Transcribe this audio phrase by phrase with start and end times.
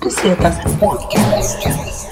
[0.00, 2.07] Pesetas Podcast.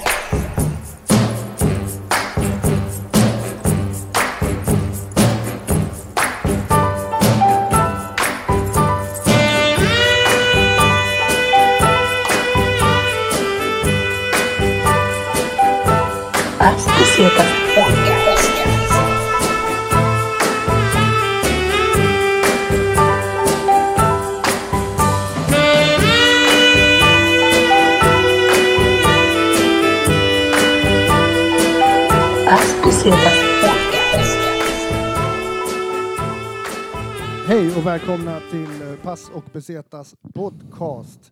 [39.47, 41.31] Eh, Pass och Besetas podcast.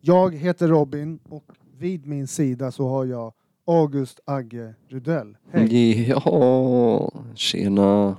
[0.00, 1.44] Jag heter Robin och
[1.78, 3.32] vid min sida så har jag
[3.66, 5.36] August Agge Rudell.
[5.50, 6.08] Hej!
[6.08, 8.16] Ja, tjena.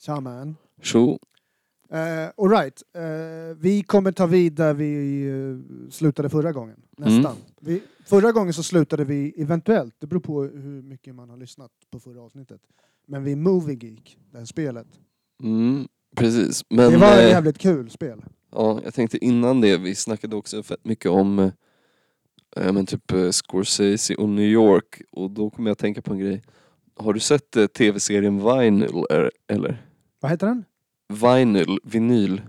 [0.00, 0.56] Tja man.
[0.82, 1.18] Tjo.
[1.92, 1.98] Uh,
[2.36, 6.76] Alright, uh, vi kommer ta vid där vi eh, slutade förra gången.
[6.98, 7.36] Nästan.
[7.60, 11.70] Vi, förra gången så slutade vi eventuellt, det beror på hur mycket man har lyssnat
[11.90, 12.60] på förra avsnittet.
[13.06, 14.86] Men vi Movie Geek, det här spelet.
[15.42, 16.64] Mm, precis.
[16.70, 18.22] Men det var ett eh, jävligt kul spel.
[18.52, 21.38] Ja, jag tänkte innan det, vi snackade också fett mycket om
[22.56, 26.12] eh, men typ eh, Scorsese och New York och då kommer jag att tänka på
[26.12, 26.42] en grej.
[26.96, 29.86] Har du sett eh, tv-serien Vinyl er- eller?
[30.20, 30.64] Vad heter den?
[31.08, 32.42] Vinyl, vinyl,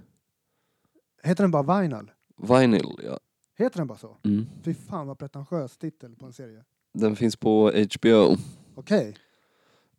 [1.24, 2.12] Heter den bara Vinyl?
[2.38, 3.20] vinyl ja.
[3.58, 4.18] Heter den bara så?
[4.24, 4.46] Mm.
[4.64, 6.64] Fy fan vad pretentiös titel på en serie.
[6.94, 8.38] Den finns på HBO.
[8.76, 9.16] Okej.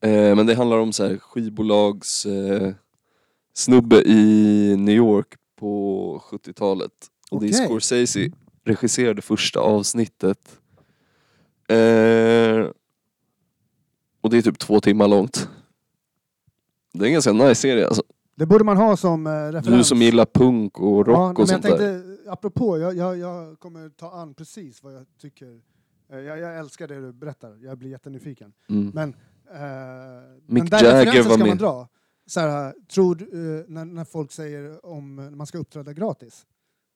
[0.01, 2.75] Eh, men det handlar om så här skivbolags eh,
[3.55, 6.93] snubbe i New York på 70-talet.
[7.31, 7.67] Och det är Okej.
[7.67, 8.31] Scorsese
[8.65, 10.59] regisserade första avsnittet.
[11.69, 12.67] Eh,
[14.21, 15.49] och det är typ två timmar långt.
[16.93, 18.03] Det är en ganska nice serie alltså.
[18.37, 19.67] Det borde man ha som eh, referens.
[19.67, 21.93] Du som gillar punk och rock och sånt jag där.
[22.03, 25.61] tänkte, apropå, jag, jag, jag kommer ta an precis vad jag tycker.
[26.13, 28.53] Eh, Jag, jag älskar det du berättar, jag blir jättenyfiken.
[28.69, 28.91] Mm.
[28.95, 29.09] Men,
[29.55, 29.61] eh,
[30.47, 31.59] Mick men där Jagger referensen var ska man med.
[31.59, 31.89] dra.
[32.27, 36.47] Så här, tror, eh, när, när folk säger om när man ska uppträda gratis.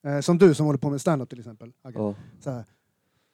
[0.04, 1.72] Eh, som du som håller på med stand-up till exempel.
[1.82, 1.98] Agge.
[1.98, 2.14] Ja.
[2.40, 2.64] Så här.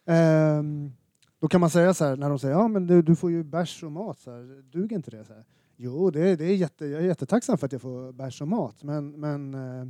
[0.06, 0.92] Ehm,
[1.40, 3.44] då kan man säga så här, när de säger ja men du, du får ju
[3.44, 5.24] bärs och mat, så här, duger inte det?
[5.24, 5.44] Så här.
[5.76, 8.82] Jo, det, det är jätte, jag är jättetacksam för att jag får bärs och mat,
[8.82, 9.86] men, men eh,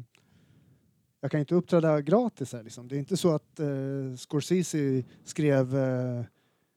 [1.20, 2.88] jag kan inte uppträda gratis här liksom.
[2.88, 6.24] Det är inte så att eh, Scorsese skrev, eh,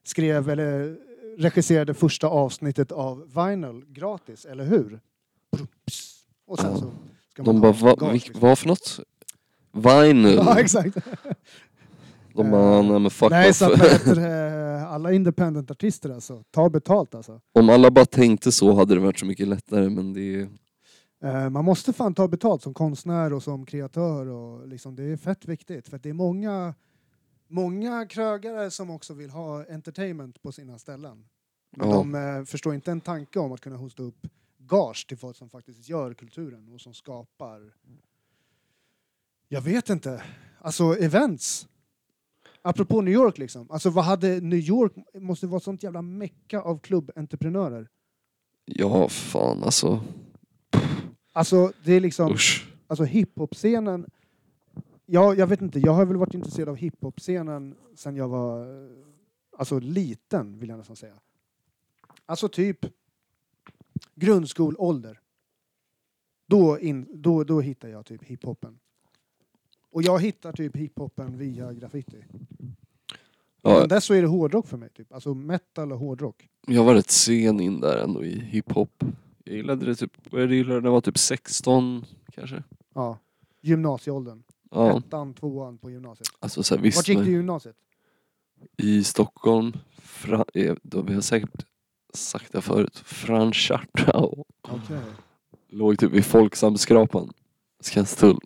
[0.03, 0.97] skrev eller
[1.38, 4.99] regisserade första avsnittet av Vinyl gratis, eller hur?
[6.47, 6.91] Och sen så
[7.31, 8.41] ska De man bara, ha va, vilk, liksom.
[8.41, 8.99] vad för något?
[9.73, 10.35] Vinyl?
[10.45, 10.97] Ja, exakt.
[12.33, 13.55] De bara, nej men fuck Nej, off.
[13.55, 17.41] så att vad heter det, alla independent-artister alltså, ta betalt alltså.
[17.53, 20.47] Om alla bara tänkte så hade det varit så mycket lättare men det är...
[21.23, 25.17] Eh, man måste fan ta betalt som konstnär och som kreatör och liksom, det är
[25.17, 26.73] fett viktigt för att det är många,
[27.49, 31.25] många krögare som också vill ha entertainment på sina ställen.
[31.77, 31.95] Men Ja.
[31.95, 34.27] de eh, förstår inte en tanke om att kunna hosta upp
[34.67, 37.73] gage till folk som faktiskt gör kulturen och som skapar,
[39.47, 40.23] jag vet inte,
[40.59, 41.67] alltså events.
[42.61, 46.79] Apropå New York liksom, alltså vad hade New York, måste vara sånt jävla mecka av
[46.79, 47.89] klubbentreprenörer.
[48.66, 50.03] Ja, fan alltså.
[51.33, 52.73] Alltså det är liksom, Usch.
[52.88, 54.06] alltså hiphop-scenen,
[55.06, 58.67] ja, jag vet inte, jag har väl varit intresserad av hiphop-scenen sedan jag var
[59.57, 61.19] alltså liten, vill jag nästan säga.
[62.25, 62.85] Alltså typ
[64.15, 65.19] grundskolålder.
[66.47, 68.79] Då, in, då, då hittar jag typ hiphopen.
[69.91, 72.23] Och jag hittar typ hiphopen via graffiti.
[73.61, 75.13] Ja, Men dess så är det hårdrock för mig, typ.
[75.13, 76.49] alltså metal och hårdrock.
[76.67, 79.03] jag var rätt sen in där ändå i hiphop.
[79.43, 82.63] Jag gillade det typ, jag gillade när jag var typ 16 kanske.
[82.93, 83.17] Ja.
[83.61, 84.43] Gymnasieåldern.
[84.71, 86.27] Ja, Ettan, tvåan på gymnasiet.
[86.39, 86.97] alltså så här, visst.
[86.97, 87.75] Vart gick du i gymnasiet?
[88.77, 91.65] I Stockholm, fra, eh, då vi har säkert
[92.19, 94.44] sagt det förut, Franschartau.
[94.61, 94.97] Okej.
[95.69, 97.33] Låg typ vid Folksamskrapan.
[97.79, 98.39] Skanstull.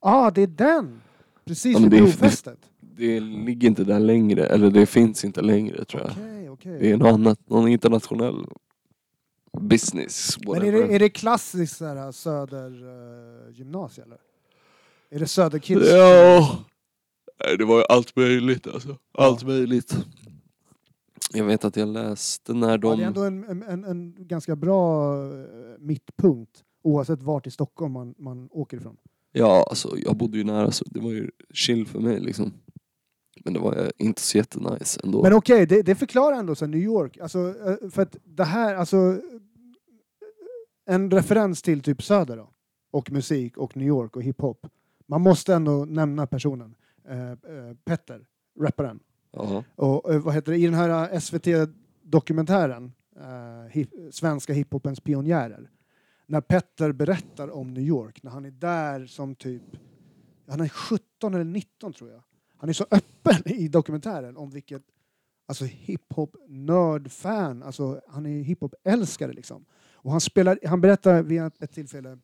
[0.00, 1.00] ah, det är den!
[1.44, 2.58] Precis Ja, men vid det brofästet.
[2.80, 6.10] Det ligger inte där längre, eller det finns inte längre tror jag.
[6.10, 6.78] Okej, okej.
[6.80, 8.46] Det är något annat, någon internationell
[9.60, 10.38] business.
[10.40, 10.82] Men Whatever.
[10.82, 14.18] är det, är det klassiskt så här, södergymnasie eller?
[15.10, 15.86] Är det söderkids?
[15.90, 16.58] Ja,
[17.58, 18.96] det var ju allt möjligt alltså.
[19.14, 19.96] Allt möjligt.
[21.36, 22.96] Jag vet att jag läste när Ja, de...
[22.98, 25.30] det är ändå en, en, en, en ganska bra eh,
[25.78, 28.96] mittpunkt oavsett vart i Stockholm man, man åker ifrån.
[29.32, 32.52] Ja, alltså jag bodde ju nära så det var ju chill för mig liksom.
[33.44, 35.22] Men det var eh, inte så jättenice ändå.
[35.22, 37.18] Men okej, det, det förklarar ändå så New York.
[37.18, 39.20] Alltså, eh, för att det här, alltså
[40.86, 42.50] en referens till typ Söder då,
[42.90, 44.66] och musik och New York och hiphop.
[45.06, 46.74] Man måste ändå nämna personen.
[47.08, 48.26] Eh, Petter,
[48.60, 49.00] rapparen.
[49.36, 49.64] Ja.
[49.74, 55.70] Och eh, vad heter det, i den här eh, SVT-dokumentären, eh, hip, Svenska hiphopens pionjärer,
[56.26, 59.62] när Petter berättar om New York, när han är där som typ,
[60.48, 62.22] han är 17 eller 19 tror jag.
[62.56, 64.82] Han är så öppen i dokumentären om vilket
[65.46, 69.64] alltså hiphop-nörd-fan, alltså han är hiphop-älskare liksom.
[69.92, 72.18] Och han, spelar, han berättar vid ett, ett tillfälle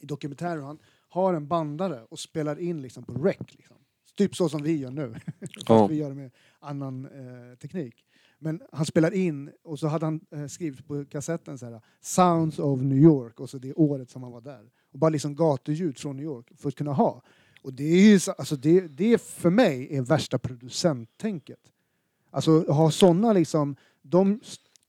[0.00, 3.36] i dokumentären, han har en bandare och spelar in liksom på rec.
[3.50, 3.76] Liksom.
[4.18, 5.14] Typ så som vi gör nu.
[5.68, 5.86] Ja.
[5.86, 6.30] vi gör det med
[6.60, 8.04] annan eh, teknik.
[8.38, 12.58] Men han spelar in och så hade han eh, skrivit på kassetten så här, Sounds
[12.58, 14.70] of New York och så det året som han var där.
[14.92, 17.22] Och bara liksom gatuljud från New York för att kunna ha.
[17.62, 21.60] Och det är ju så, alltså det, det för mig är värsta producenttänket.
[22.30, 24.40] Alltså ha sådana liksom, de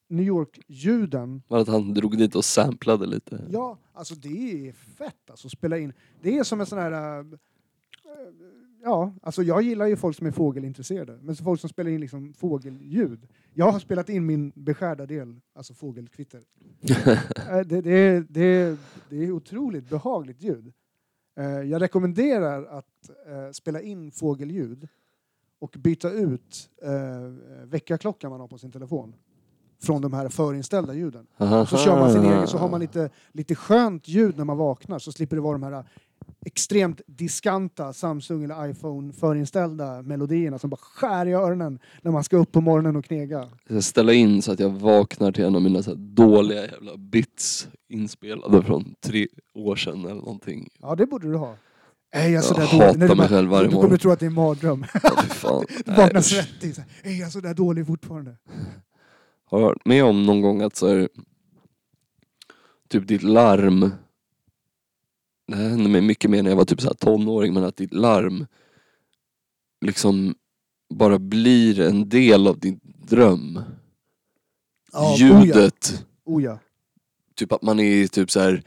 [0.08, 3.48] New York-ljuden Var att han drog dit och samplade lite.
[3.50, 5.94] Ja, alltså det är fett alltså, att spela in.
[6.22, 7.20] Det är som en sån här...
[7.20, 7.26] äh,
[8.84, 12.02] Ja, alltså jag gillar ju folk som är fågelintresserade, men så folk som spelar in
[12.02, 13.28] liksom fågelljud.
[13.54, 16.42] Jag har spelat in min beskärda del, alltså fågelkvitter.
[17.50, 18.78] Äh, det, det, är- det, är-
[19.10, 20.74] det är otroligt behagligt ljud.
[21.38, 24.88] Eh, Jag rekommenderar att eh, spela in fågelljud
[25.60, 26.90] och byta ut eh,
[27.66, 29.16] väckarklockan man har på sin telefon
[29.82, 31.28] från de här förinställda ljuden.
[31.66, 35.00] Så kör man sin egen så har man lite, lite skönt ljud när man vaknar
[35.00, 35.84] så slipper det vara de här
[36.46, 42.38] extremt diskanta Samsung eller iPhone förinställda melodierna som bara skär i öronen när man ska
[42.38, 43.50] upp på morgonen och knega.
[43.70, 47.68] Jag ställa in så att jag vaknar till en av mina så dåliga jävla bits
[47.90, 50.70] inspelade från tre år sedan eller någonting.
[50.82, 51.56] Ja, det borde du ha.
[52.12, 53.10] Är jag Jag sådär hatar dålig?
[53.10, 54.00] Du mig själv varje Du kommer morgon.
[54.00, 54.86] tro att det är en mardröm.
[55.04, 55.66] Ja, fan.
[55.86, 56.76] Du vaknar svettig.
[57.04, 58.36] Är jag sådär dålig fortfarande?
[59.46, 61.10] Har du varit med om någon gång att så här,
[62.90, 63.92] typ ditt larm,
[65.50, 67.94] det hände mig mycket mer när jag var typ så här tonåring, men att ditt
[67.94, 68.46] larm
[69.86, 70.36] liksom
[70.94, 73.60] bara blir en del av din dröm.
[74.92, 75.20] Ja, oh.
[75.20, 76.06] Ljudet.
[76.26, 76.60] Oh ja.
[77.36, 78.64] Typ att man är typ så här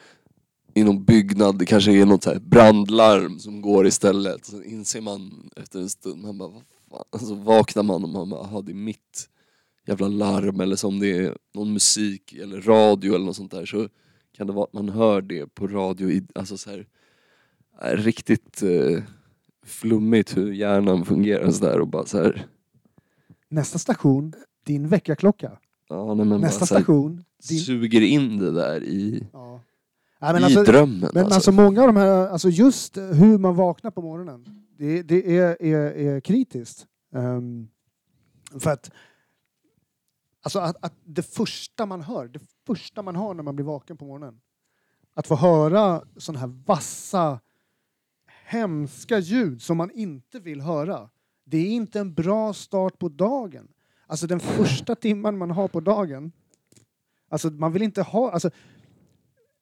[0.74, 4.44] i någon byggnad, det kanske är något så här brandlarm som går istället.
[4.44, 6.62] Så inser man efter en stund, man bara vad
[7.10, 7.28] fan.
[7.28, 9.28] Så vaknar man och man bara, "Aha, det är mitt
[9.86, 10.60] jävla larm.
[10.60, 13.88] Eller som det är någon musik eller radio eller något sånt där så
[14.32, 16.10] kan det vara att man hör det på radio.
[16.10, 16.86] I, alltså så här,
[17.78, 19.02] är riktigt eh,
[19.64, 22.46] flummigt hur hjärnan fungerar så där och bara så här,
[23.48, 24.32] Nästa station,
[24.64, 25.58] din väckarklocka.
[25.88, 27.60] ja, nej, men Nästa bara så här, station, din...
[27.60, 29.60] suger in det där i, Ja.
[30.20, 31.10] Nej, men i alltså, drömmen.
[31.14, 34.44] Men alltså många av de här, alltså just hur man vaknar på morgonen,
[34.78, 36.86] det, det är, är, är kritiskt.
[37.14, 37.68] Ehm,
[38.58, 38.90] för att,
[40.42, 43.96] alltså att, att det första man hör, det första man hör när man blir vaken
[43.96, 44.40] på morgonen,
[45.14, 47.40] att få höra sådana här vassa,
[48.46, 51.08] hemska ljud som man inte vill höra,
[51.44, 53.68] det är inte en bra start på dagen.
[54.06, 56.32] Alltså den första timman man har på dagen,
[57.28, 58.50] alltså man vill inte ha, alltså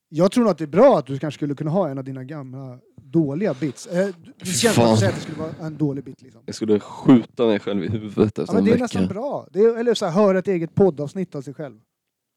[0.09, 2.25] jag tror att det är bra att du kanske skulle kunna ha en av dina
[2.25, 3.87] gamla dåliga bits.
[3.87, 6.23] Eh, det känns som att det skulle vara en dålig bit.
[6.23, 6.43] Liksom.
[6.47, 8.83] Jag skulle skjuta mig själv i huvudet efter Ja, men en det är vecka.
[8.85, 9.47] nästan bra.
[9.53, 11.81] Det är, eller så här, höra ett eget poddavsnitt av sig själv.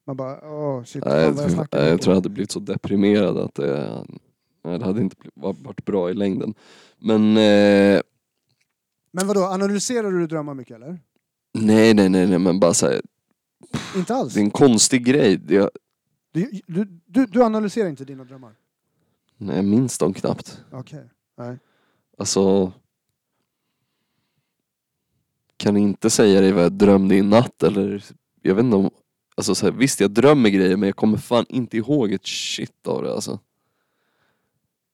[0.06, 2.00] Man bara, åh shit, Nej, jag, jag tror, jag om.
[2.00, 4.06] tror jag hade blivit så deprimerad att det,
[4.64, 6.54] nej, det hade inte varit bra i längden.
[7.00, 8.02] Men eh,
[9.12, 11.00] Men vadå, analyserar du drömmar mycket eller?
[11.54, 13.02] nej, nej, nej, nej, men bara såhär,
[13.96, 14.34] Inte alls?
[14.34, 15.38] det är en konstig grej.
[15.38, 15.70] Det,
[16.32, 18.56] Du, du, du, du analyserar inte dina drömmar?
[19.38, 20.62] nej, jag minns dem knappt.
[20.72, 21.04] Okej.
[21.38, 21.58] Nej.
[22.18, 22.72] Alltså,
[25.58, 28.04] kan inte säga dig vad jag drömde i natt eller,
[28.42, 28.90] jag vet inte om,
[29.36, 32.88] alltså så här, visst jag drömmer grejer men jag kommer fan inte ihåg ett shit
[32.88, 33.40] av det alltså.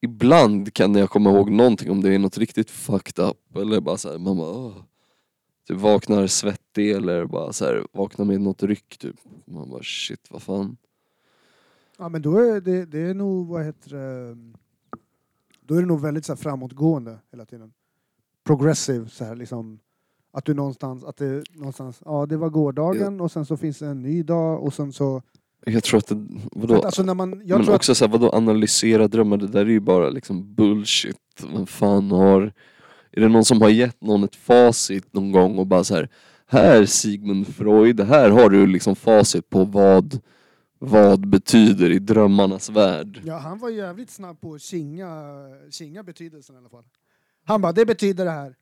[0.01, 3.97] Ibland kan jag komma ihåg någonting om det är något riktigt fucked up eller bara
[3.97, 4.73] såhär, man bara åh.
[5.67, 9.15] Typ vaknar svettig eller bara så här, vaknar med något ryck typ.
[9.45, 10.77] Man bara shit vad fan.
[11.97, 14.37] Ja men då är det, det är nog, vad heter det,
[15.61, 17.73] då är det nog väldigt så här framåtgående hela tiden.
[18.43, 19.79] Progressive så här liksom.
[20.31, 23.87] Att du någonstans, att det någonstans, ja det var gårdagen och sen så finns det
[23.87, 25.21] en ny dag och sen så...
[25.65, 26.75] Jag tror att det, vadå?
[26.75, 29.61] att, alltså när man, jag men tror också så här, vadå analysera drömmar, det där
[29.61, 31.17] är ju bara liksom bullshit.
[31.53, 32.53] Vem fan har...
[33.11, 36.09] Är det någon som har gett någon ett facit någon gång och bara så här,
[36.47, 40.19] här Sigmund Freud, här har du liksom facit på vad,
[40.79, 43.17] vad betyder i drömmarnas värld.
[43.17, 45.33] att, ja han var jävligt snabb på att kinga,
[45.71, 46.83] kinga betydelsen i alla fall.
[47.43, 48.55] Han bara, det betyder det här.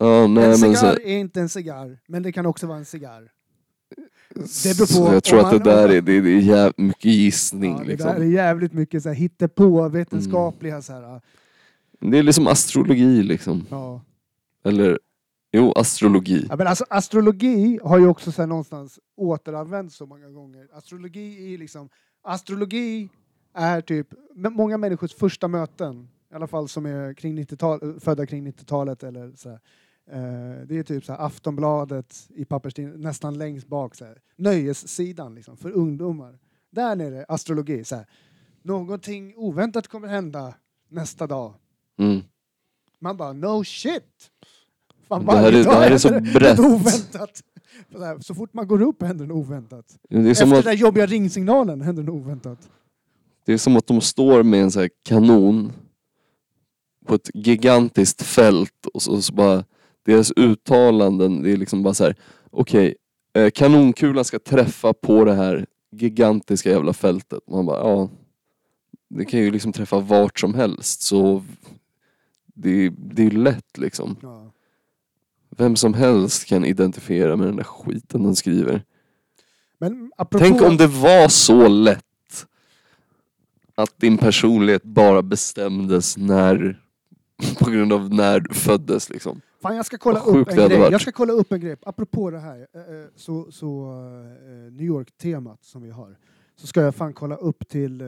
[0.00, 2.78] Ja, nej, en men cigarr så, är inte en cigarr, men det kan också vara
[2.78, 3.30] en cigarr.
[4.34, 7.04] Det beror på jag tror att det där är, det, är- det är jävligt mycket
[7.04, 8.10] gissning Ja, det liksom.
[8.10, 11.20] där är jävligt mycket så här, hittepå, vetenskapliga så här.
[12.00, 13.66] Det är liksom astrologi liksom.
[13.70, 14.02] Ja.
[14.64, 14.98] Eller
[15.52, 16.46] Jo, astrologi.
[16.48, 20.68] Ja, men alltså, astrologi har ju också så här någonstans återanvänts så många gånger.
[20.72, 21.88] Astrologi är liksom...
[22.22, 23.08] Astrologi
[23.54, 28.46] är typ många människors första möten, i alla fall som är kring 90-tal, födda kring
[28.48, 29.60] 90-talet eller så här.
[30.12, 33.94] Eh, det är typ så här Aftonbladet i papperstidningen, nästan längst bak.
[33.94, 34.18] Så här.
[34.36, 36.38] Nöjessidan liksom, för ungdomar.
[36.70, 37.84] Där nere, astrologi.
[37.84, 38.06] Så här.
[38.62, 40.54] Någonting oväntat kommer hända
[40.88, 41.54] nästa dag.
[41.98, 42.20] Mm.
[43.00, 44.30] Man bara no shit!
[45.08, 46.58] Fan, Det här är- det här är så brett.
[46.58, 47.42] oväntat.
[47.92, 49.98] Så här, Så fort man går upp händer det oväntat.
[50.08, 52.70] Det är, Efter att, den jobbiga ringsignalen händer det oväntat.
[53.44, 55.72] det är som att de står med en så här kanon
[57.06, 59.64] på ett gigantiskt fält och så, så bara
[60.10, 62.14] deras uttalanden, det är liksom bara så här:
[62.50, 62.94] okej,
[63.32, 67.40] eh, kanonkulan ska träffa på det här gigantiska jävla fältet.
[67.48, 68.08] Man bara, ja,
[69.08, 71.44] det kan ju liksom träffa vart som helst så
[72.54, 74.16] det, det är ju lätt liksom.
[74.22, 74.52] Ja.
[75.56, 78.84] Vem som helst kan identifiera med den där skiten den skriver.
[79.78, 80.44] Men apropå...
[80.44, 82.46] Tänk om det var så lätt
[83.74, 86.80] att din personlighet bara bestämdes när
[87.58, 89.40] på grund av när du föddes liksom.
[89.62, 90.78] Fan, jag ska kolla upp en det grej.
[90.78, 90.92] varit.
[90.92, 91.76] Jag ska kolla upp en grej.
[91.82, 96.16] Apropå det här, eh, eh, så, så eh, New York-temat som vi har.
[96.56, 98.02] Så ska jag fan kolla upp till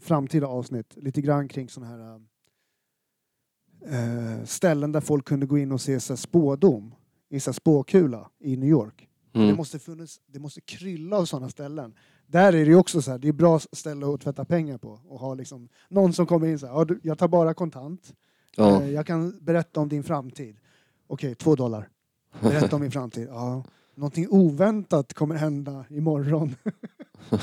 [0.00, 2.20] framtida avsnitt lite grann kring sådana här
[4.46, 6.94] ställen där folk kunde gå in och se så spådom
[7.28, 9.08] i så spåkula i New York.
[9.32, 9.56] Det, Mm.
[9.56, 11.94] måste funnits, det måste krylla av sådana ställen.
[12.26, 15.18] Där är det också så här, det är bra ställe att tvätta pengar på och
[15.18, 18.14] ha liksom någon som kommer in så här, jag tar bara kontant.
[18.56, 18.84] Ja.
[18.84, 20.56] Jag kan berätta om din framtid.
[21.12, 21.88] Okej, två dollar.
[22.40, 23.28] Berätta om min framtid.
[23.30, 23.64] Ja.
[23.94, 26.56] Någonting oväntat kommer hända imorgon.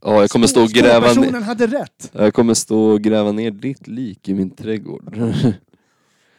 [0.00, 2.10] ja, jag kommer stå och gräva ner, hade rätt.
[2.12, 5.18] jag kommer stå och gräva ner ditt lik i min trädgård.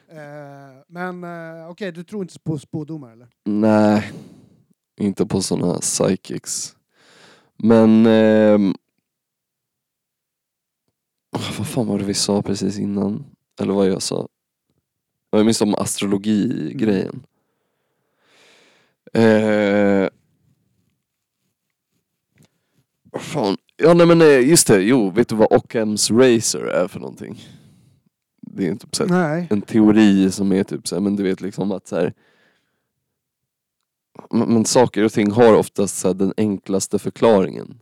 [0.10, 3.28] Eh, men eh, okej, du tror inte på spådomar eller?
[3.46, 4.12] Nej,
[5.00, 6.76] inte på såna psychics.
[7.58, 8.06] Men...
[8.06, 8.74] ehm,
[11.58, 13.26] vad fan var det vi sa precis innan?
[13.62, 14.28] Eller vad jag sa?
[15.30, 17.24] Ja, Jag minns om astrologi-grejen.
[19.14, 20.10] Eh,
[23.20, 23.58] fan.
[23.78, 27.42] Ja nej men eh, just det, jo vet du vad Ockhams Racer är för någonting?
[28.42, 29.48] Det är typ så här Nej.
[29.50, 32.14] en teori som är typ såhär, men du vet liksom att så här,
[34.32, 37.80] men, men saker och ting har oftast så här, den enklaste förklaringen.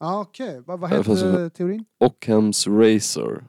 [0.00, 0.62] Ja, okej.
[0.66, 1.84] Vad, vad fast så- teorin?
[1.98, 3.44] Ockhams Razor.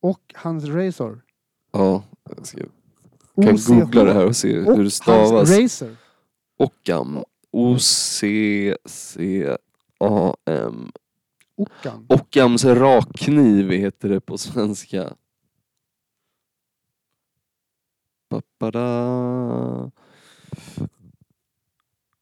[0.00, 1.23] Och hans razor.
[1.74, 2.02] Ja,
[2.36, 2.58] jag ska,
[3.42, 3.66] kan OCH.
[3.66, 5.50] googla det här och se hur det stavas.
[5.50, 5.96] razor.
[6.56, 7.24] Ockham.
[7.50, 8.78] O-C-C-A-M.
[11.56, 12.06] Ockan.
[12.08, 15.14] Ockhams rakkniv heter det på svenska.
[18.28, 19.90] Papada.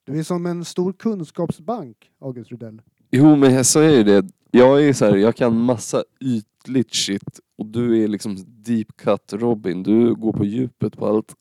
[0.04, 2.82] Du är som en stor kunskapsbank, August Rudell.
[3.11, 7.40] Jo men jag säger ju det, jag är så här, jag kan massa ytligt shit
[7.59, 11.35] och du är liksom deep cut Robin, du går på djupet på allt.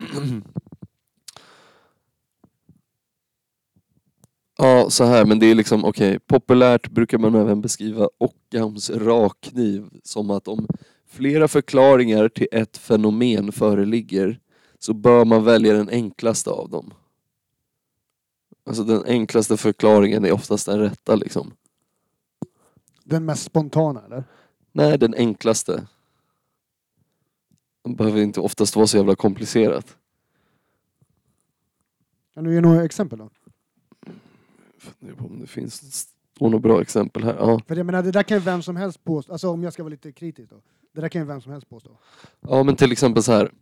[4.56, 9.84] Ja, så här, men det är liksom okej, populärt brukar man även beskriva Ockhams rakkniv
[10.02, 10.66] som att om
[11.08, 14.40] flera förklaringar till ett fenomen föreligger
[14.78, 16.94] så bör man välja den enklaste av dem.
[18.66, 21.52] Alltså den enklaste förklaringen är oftast den rätta liksom.
[23.04, 24.24] Den mest spontana, eller?
[24.72, 25.86] Nej, den enklaste.
[27.84, 29.96] Det behöver inte oftast vara så jävla komplicerat.
[32.34, 33.30] Kan du ge några exempel då?
[34.78, 37.36] Funderar på om det finns står några bra exempel här.
[37.38, 37.60] Ja.
[37.68, 39.32] För jag menar, det där kan ju vem som helst påstå.
[39.32, 40.56] Alltså om jag ska vara lite kritisk då.
[40.92, 41.90] Det där kan ju vem som helst påstå.
[42.40, 43.52] ja, men till exempel så här.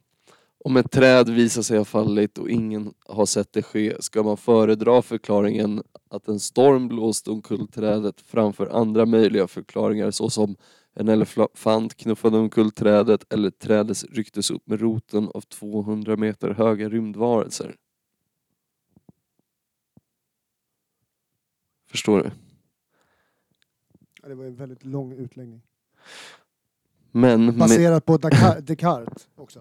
[0.64, 4.36] Om ett träd visar sig ha fallit och ingen har sett det ske, ska man
[4.36, 10.56] föredra förklaringen att en storm blåste omkull trädet framför andra möjliga förklaringar såsom
[10.94, 16.88] en elefant knuffade omkull trädet eller trädet rycktes upp med roten av 200 meter höga
[16.88, 17.76] rymdvarelser.
[21.90, 22.30] Förstår du?
[24.22, 25.62] Ja, det var en väldigt lång utläggning.
[27.10, 29.60] Men, men Baserat på Dakar, Descartes också.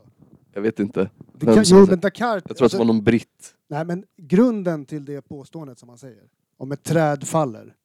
[0.54, 1.00] Jag vet inte.
[1.34, 3.56] Vem Descartes, som jo, men Descartes, Jag tror att det var någon britt.
[3.68, 6.24] nej, men grunden till det påståendet som man säger,
[6.58, 7.76] om ett träd faller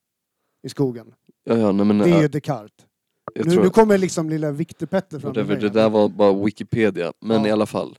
[0.62, 2.86] i skogen, Ja, ja, nej, men, det är ju Descartes.
[3.34, 7.12] jag Nu, tror nu kommer liksom lilla Viktor-Petter fram whatever, det där var bara Wikipedia.
[7.20, 7.48] Men Ja.
[7.48, 7.98] i alla fall.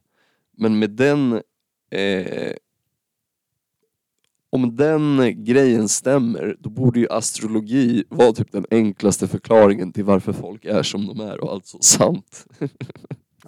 [0.57, 1.41] Men med den...
[1.89, 2.53] Eh,
[4.49, 10.33] om den grejen stämmer, då borde ju astrologi vara typ den enklaste förklaringen till varför
[10.33, 12.45] folk är som de är och alltså sant.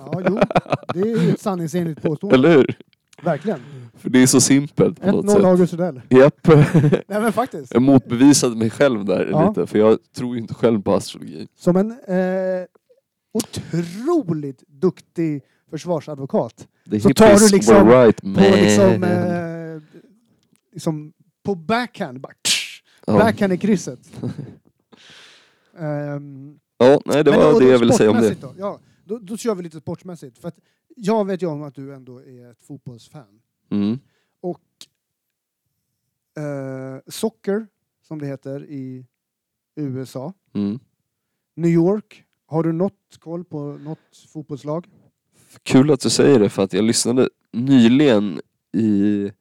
[0.06, 0.40] Ja, jo.
[0.94, 2.36] Det är ju ett sanningsenligt påstående.
[2.38, 2.76] Eller hur?
[3.24, 3.60] Verkligen.
[3.98, 5.44] För det är så simpelt på något 1-0 sätt.
[5.46, 6.02] August Rudell.
[6.10, 6.48] Japp.
[6.48, 7.74] Nej men faktiskt.
[7.74, 9.50] Jag motbevisade mig själv där Ja.
[9.50, 11.48] lite, för jag tror ju inte själv på astrologi.
[11.60, 12.66] Som en eh,
[13.34, 16.68] otroligt duktig försvarsadvokat.
[16.92, 18.44] The Så tar du hippies liksom were right, På man.
[18.44, 19.82] liksom, eh,
[20.74, 21.14] liksom
[21.44, 22.20] på backhand.
[22.22, 23.14] Bara, tsch, ja.
[23.18, 24.00] Backhand i krysset.
[25.80, 28.22] Ehm, ja, nej det men var det jag ville säga om det.
[28.36, 28.80] sportmässigt Då, ja,
[29.10, 30.38] då, då kör vi lite sportsmässigt.
[30.38, 30.60] För att
[30.96, 33.42] jag vet ju om att du ändå är ett fotbollsfan.
[33.70, 34.00] Mm.
[34.42, 34.62] Och
[36.44, 37.68] eh, socker,
[38.02, 39.06] som det heter i
[39.76, 40.34] USA.
[40.54, 40.80] Mm.
[41.56, 42.24] New York.
[42.46, 44.88] Har du något koll på något fotbollslag?
[45.64, 48.42] Kul att du säger det, för att jag lyssnade nyligen
[48.74, 49.32] i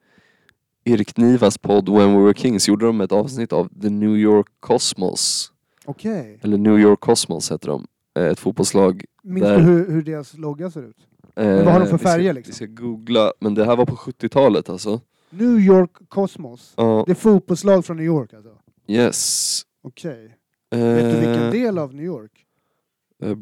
[0.84, 4.48] Erik Nivas podd When We Were Kings, gjorde de ett avsnitt av The New York
[4.60, 5.52] Cosmos.
[5.84, 6.38] Okej.
[6.42, 7.86] Eller New York Cosmos heter de.
[8.18, 9.04] Eh, Ett fotbollslag.
[9.28, 10.96] Minns du hur, hur deras logga ser ut?
[11.36, 12.50] Eh, vad har de för vi ska- färger, liksom?
[12.50, 15.00] Vi ska googla, men det här var på 70-talet alltså.
[15.30, 16.72] New York Cosmos.
[16.76, 18.50] Ja, Det är fotbollslag från New York alltså?
[18.86, 19.62] yes.
[19.82, 20.34] Okej.
[20.70, 22.32] Vet du vilken Eh, del av New York?
[23.22, 23.36] Eh,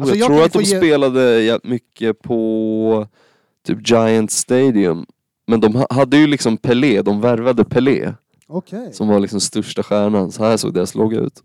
[0.00, 3.06] Alltså, jag, jag tror kan att de ge- spelade jävligt mycket på
[3.66, 5.06] typ Giant Stadium.
[5.46, 8.12] Men de ha- hade ju liksom Pelé, de värvade Pelé
[8.46, 8.92] Okej.
[8.92, 10.32] som var liksom största stjärnan.
[10.32, 11.42] Så här såg deras logga ut.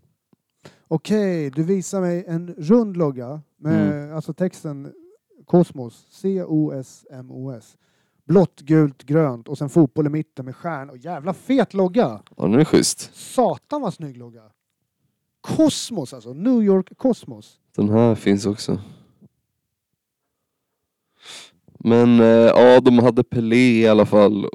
[0.92, 4.16] Okej, du visar mig en rund logga med Mm.
[4.16, 4.92] alltså texten
[5.46, 7.76] Kosmos, C-O-S-M-O-S.
[8.24, 10.90] Blått, gult, grönt och sen fotboll i mitten med stjärn.
[10.90, 12.20] Och jävla fet logga!
[12.36, 13.10] Ja, den är schysst.
[13.14, 14.42] Satan vad snygg logga!
[15.40, 17.58] Kosmos alltså, New York Kosmos.
[17.76, 18.78] Den här finns också.
[21.78, 24.46] Men eh, ja, de hade Pelé i alla fall.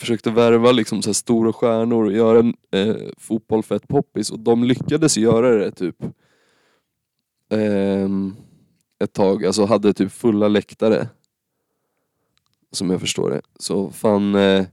[0.00, 4.38] Försökte värva liksom så här stora stjärnor och göra en, eh, fotboll fett poppis och
[4.38, 5.96] de lyckades göra det typ
[7.50, 8.34] ehm,
[9.04, 9.44] ett tag.
[9.46, 11.08] Alltså hade typ fulla läktare.
[12.72, 13.40] Som jag förstår det.
[13.58, 14.64] Så fan, eh,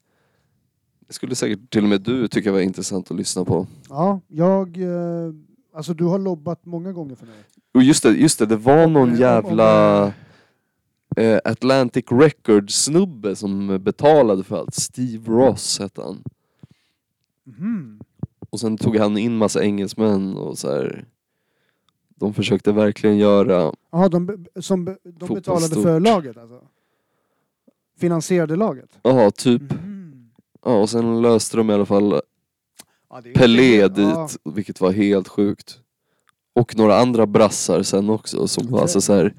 [1.07, 3.67] det skulle säkert till och med du tycka var intressant att lyssna på.
[3.89, 4.77] Ja, jag...
[4.77, 5.33] Eh,
[5.73, 7.35] alltså du har lobbat många gånger för mig.
[7.73, 10.13] Och just det, just det, det var någon om- jävla
[11.15, 14.75] eh, Atlantic Records snubbe som betalade för allt.
[14.75, 16.23] Steve Ross hette han.
[17.43, 17.99] Mhm.
[18.49, 21.05] Och sen tog han in massa engelsmän och så här.
[22.15, 25.83] De försökte verkligen göra, Jaha, de, be- som be, de Fotboll betalade stort.
[25.83, 26.61] för laget alltså?
[27.97, 28.89] Finansierade laget?
[29.01, 30.29] ja typ, Mhm.
[30.65, 32.21] ja och sen löste de i alla fall
[33.09, 34.29] Ja, det är Pelé inte- dit, ja.
[34.43, 35.79] vilket var helt sjukt.
[36.53, 39.33] Och några andra brassar sen också som var alltså så här,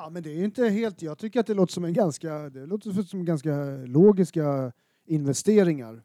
[0.00, 1.02] Ja, men det är inte helt...
[1.02, 2.50] Jag tycker att det låter som en ganska...
[2.50, 3.54] Det låter som ganska
[3.86, 4.72] logiska
[5.04, 6.02] investeringar.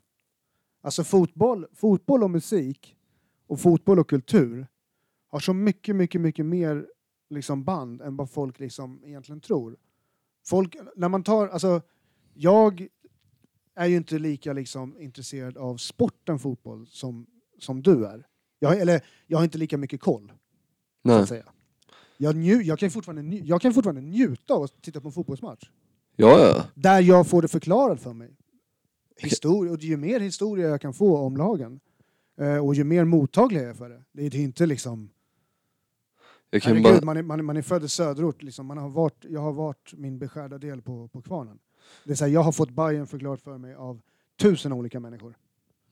[0.81, 2.95] Alltså fotboll, fotboll och musik
[3.47, 4.67] och fotboll och kultur
[5.27, 6.87] har så mycket, mycket, mycket mer
[7.29, 9.77] liksom band än vad folk liksom egentligen tror.
[10.45, 11.81] Folk, när man tar, alltså
[12.33, 12.87] jag
[13.75, 17.27] är ju inte lika liksom intresserad av sporten fotboll som,
[17.59, 18.27] som du är.
[18.59, 21.53] Jag, eller jag har inte lika mycket koll så nej, att säga.
[22.21, 25.11] Jag, nju, jag, kan fortfarande, nju- jag kan fortfarande njuta av att titta på en
[25.11, 25.69] fotbollsmatch.
[26.15, 26.65] ja ja.
[26.73, 28.29] Där jag får det förklarat för mig.
[29.17, 31.79] Historia, och ju mer historia jag kan få om lagen
[32.39, 34.03] eh, och ju mer mottaglig jag är för det.
[34.11, 35.09] Det är inte liksom...
[36.49, 38.43] Jag kan Herregud, bara, man, är, man, är, man är född i söderort.
[38.43, 38.65] Liksom.
[38.65, 41.59] Man har varit, jag har varit min beskärda del på, på kvarnen.
[42.03, 44.01] Det är så här, jag har fått Bayern förklarat för mig av
[44.41, 45.35] tusen olika människor.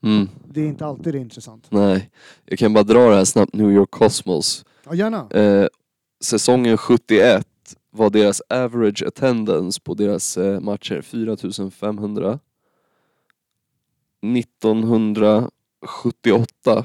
[0.02, 1.66] mm, Det är inte alltid det är intressant.
[1.70, 2.10] nej.
[2.44, 4.64] Jag kan bara dra det här snabbt, New York Cosmos.
[4.84, 5.28] Ja, gärna.
[5.30, 5.66] Eh,
[6.20, 7.46] säsongen 71
[7.90, 12.38] var deras average attendance på deras eh, matcher 4500.
[14.22, 16.84] 1978,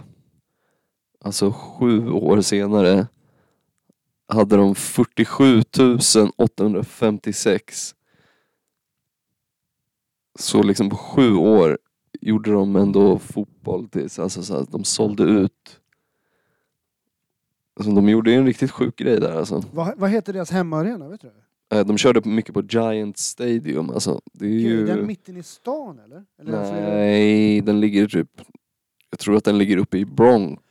[1.20, 3.08] alltså sju år senare,
[4.28, 5.62] hade de 47
[6.38, 7.96] 856.
[10.40, 11.78] Så liksom på sju år
[12.22, 15.80] gjorde de ändå fotboll tills, alltså så att de sålde ut.
[17.76, 19.64] Alltså de gjorde ju en riktigt sjuk grej där alltså.
[19.74, 21.08] Vad, vad heter deras hemmaarena?
[21.10, 21.32] Vet du?
[21.78, 24.22] Eh, De körde mycket på Giant Stadium, alltså.
[24.34, 24.82] Det är Gud, ju...
[24.90, 26.24] Är den mitten i stan eller?
[26.40, 28.30] eller den flera- Nej, den ligger typ...
[29.10, 30.62] Jag tror att den ligger uppe i Bronx.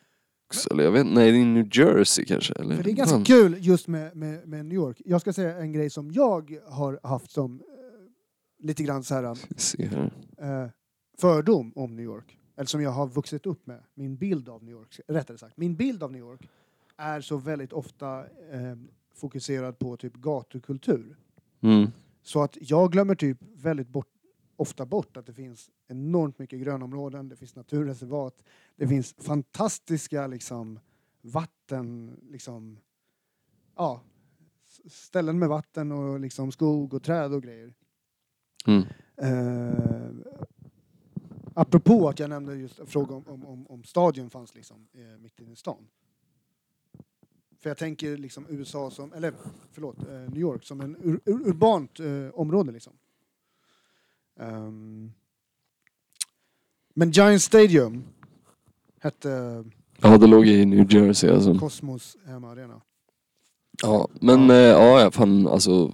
[0.70, 2.54] Eller jag vet Nej, det är New Jersey kanske.
[2.54, 2.76] Eller?
[2.76, 3.24] För det är ganska Fan.
[3.24, 5.00] kul just med, med, med New York.
[5.04, 9.34] Jag ska säga en grej som jag har haft som eh, lite grann så här,
[9.34, 10.62] Ska vi se här.
[10.64, 10.70] eh,
[11.18, 12.38] fördom om New York.
[12.56, 13.80] Eller som jag har vuxit upp med.
[13.94, 15.56] Min bild av New York, rättare sagt.
[15.56, 16.48] Min bild av New York
[16.96, 18.76] är så väldigt ofta eh,
[19.14, 21.16] fokuserad på typ gatukultur.
[21.60, 21.90] Mm.
[22.22, 24.08] Så att jag glömmer typ väldigt bort,
[24.56, 28.42] ofta bort att det finns enormt mycket grönområden, det finns naturreservat,
[28.76, 30.80] det finns fantastiska liksom,
[31.22, 32.78] vatten, liksom,
[33.76, 34.00] ja,
[34.86, 37.74] ställen med vatten och liksom skog och träd och grejer.
[38.66, 38.84] Mm.
[39.16, 40.10] Eh,
[41.54, 45.40] apropå att jag nämnde just frågan om, om, om, om stadion fanns liksom eh, mitt
[45.40, 45.86] inne i stan.
[47.64, 49.32] För jag tänker liksom USA som, eller
[49.72, 52.92] förlåt, eh, New York som en ur, ur, urbant eh, område liksom.
[54.40, 55.12] Ehm,
[56.94, 58.04] men Giant Stadium
[59.00, 59.64] hette
[60.00, 61.58] Ja, det låg i New Jersey alltså.
[61.58, 62.80] Cosmos hemmaarena.
[63.82, 65.92] Ja, men ja, eh, ja fan alltså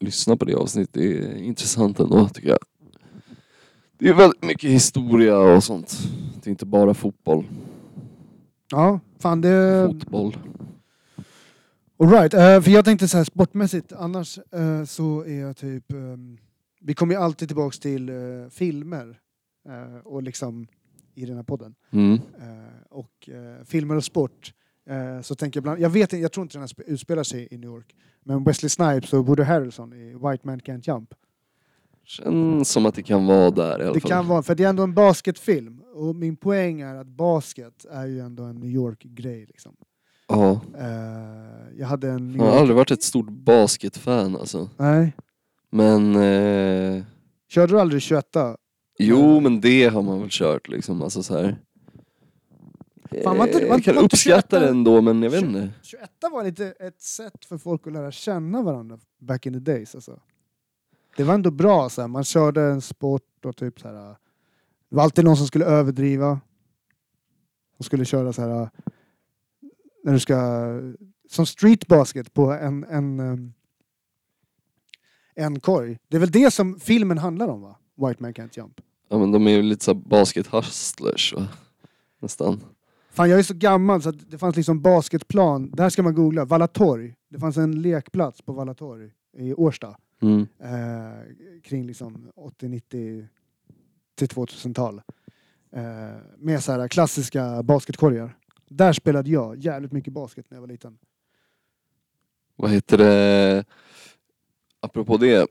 [0.00, 0.94] lyssna på det avsnittet.
[0.94, 2.58] Det är intressant ändå tycker jag.
[3.98, 5.98] Det är väldigt mycket historia och sånt.
[6.42, 7.44] Det är inte bara fotboll.
[8.70, 9.88] Ja, fan det...
[9.88, 10.36] Fotboll.
[12.02, 15.92] Alright, uh, för jag tänkte så här sportmässigt, annars eh, så är jag typ...
[15.92, 16.38] ehm,
[16.80, 18.14] vi kommer ju alltid tillbaks till eh,
[18.50, 19.18] filmer
[20.04, 20.66] och liksom
[21.14, 21.74] i den här podden.
[21.90, 22.18] Mm.
[22.90, 23.28] Och
[23.64, 24.52] filmer och sport.
[25.22, 27.48] Så tänker jag bland, jag vet inte, jag tror inte den här sp- utspelar sig
[27.50, 27.94] i New York.
[28.24, 31.14] Men Wesley Snipes och Woody Harrelson i White Man Can't Jump.
[32.04, 34.10] Känns som att det kan vara där i alla Det fall.
[34.10, 35.80] kan vara, för det är ändå en basketfilm.
[35.94, 39.76] Och min poäng är att basket är ju ändå en New York-grej liksom.
[40.32, 40.60] Ja.
[40.78, 44.70] Eh, jag hade en Jag har aldrig varit ett stort basketfan alltså.
[44.76, 45.12] Nej.
[45.70, 46.16] Men...
[46.16, 47.02] Eh,
[47.48, 48.26] Körde du aldrig 21
[48.98, 51.02] jo men det har man väl kört liksom.
[51.02, 51.56] Alltså så här.
[53.24, 54.62] Fan, var inte- Eh, var jag inte- kan var inte uppskatta 21?
[54.62, 55.70] det ändå men jag vet inte.
[55.82, 59.94] 21 var lite ett sätt för folk att lära känna varandra back in the days
[59.94, 60.20] alltså.
[61.16, 62.08] Det var ändå bra så här.
[62.08, 63.94] man körde en sport och typ så här.
[64.88, 66.40] Det var alltid någon som skulle överdriva.
[67.76, 68.70] Som skulle köra så här.
[70.02, 70.36] När du ska,
[71.28, 73.52] som street basket på en, en, em,
[75.34, 75.98] en korg.
[76.08, 77.76] Det är väl det som filmen handlar om va?
[77.94, 78.80] White Man Can't Jump.
[79.08, 81.48] Ja men de är ju lite såhär basket-hustlers va?
[82.20, 82.60] Nästan.
[83.10, 86.44] Fan jag är så gammal så att det fanns liksom basketplan, där ska man googla,
[86.44, 87.14] Vallatorg.
[87.28, 89.96] Det fanns en lekplats på Vallatorg i Årsta.
[90.22, 90.46] Mm.
[90.58, 93.26] Eh, kring liksom 80-90
[94.14, 95.02] till 2000-tal.
[95.72, 95.82] Eh,
[96.38, 98.36] med så här klassiska basketkorgar.
[98.76, 100.98] Där spelade jag jävligt mycket basket när jag var liten.
[102.56, 103.64] Vad heter det?
[104.80, 105.36] Apropå det.
[105.36, 105.46] eh,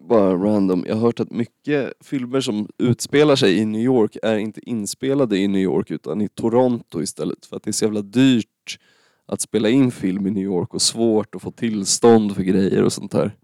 [0.00, 0.84] Bara random.
[0.88, 5.38] Jag har hört att mycket filmer som utspelar sig i New York är inte inspelade
[5.38, 7.46] i New York utan i Toronto istället.
[7.46, 8.78] För att det är så jävla dyrt
[9.26, 12.92] att spela in film i New York och svårt att få tillstånd för grejer och
[12.92, 13.36] sånt där.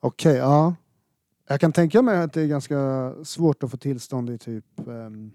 [0.00, 0.74] Okej, ja.
[1.48, 4.64] Jag kan tänka mig att det är ganska svårt att få tillstånd i typ...
[4.88, 5.30] ehm,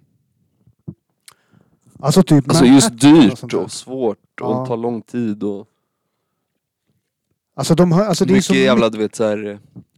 [2.04, 3.64] alltså typ Alltså just Manhattan och sånt dyrt där.
[3.64, 4.66] och svårt och Ja.
[4.66, 5.68] tar lång tid och
[7.56, 9.58] Alltså de har, alltså det är mycket så jävla du vet såhär eh,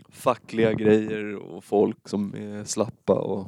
[0.09, 3.47] fackliga grejer och folk som är slappa och...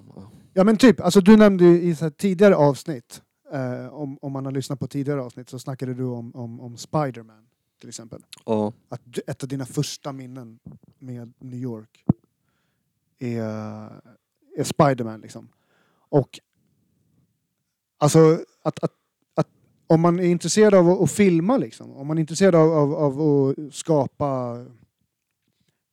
[0.53, 3.21] Ja men typ, alltså du nämnde ju i så här tidigare avsnitt,
[3.53, 6.77] eh, om, om man har lyssnat på tidigare avsnitt så snackade du om, om, om
[6.77, 7.47] Spiderman
[7.79, 8.21] till exempel.
[8.45, 8.73] Ja.
[8.89, 10.59] Att du, ett av dina första minnen
[10.99, 12.03] med New York
[13.19, 13.41] är,
[14.57, 15.49] är Spiderman liksom.
[16.09, 16.39] Och
[17.97, 18.93] alltså att, att,
[19.35, 19.47] att
[19.87, 22.93] om man är intresserad av att, att filma liksom, om man är intresserad av, av,
[22.93, 24.65] av att skapa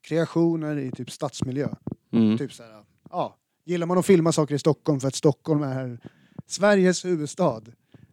[0.09, 1.69] kreationer i typ stadsmiljö
[2.15, 2.39] Mm.
[2.39, 2.73] Typ så här,
[3.11, 5.99] ja, gillar man att filma saker i Stockholm för att Stockholm är
[6.47, 7.63] Sveriges huvudstad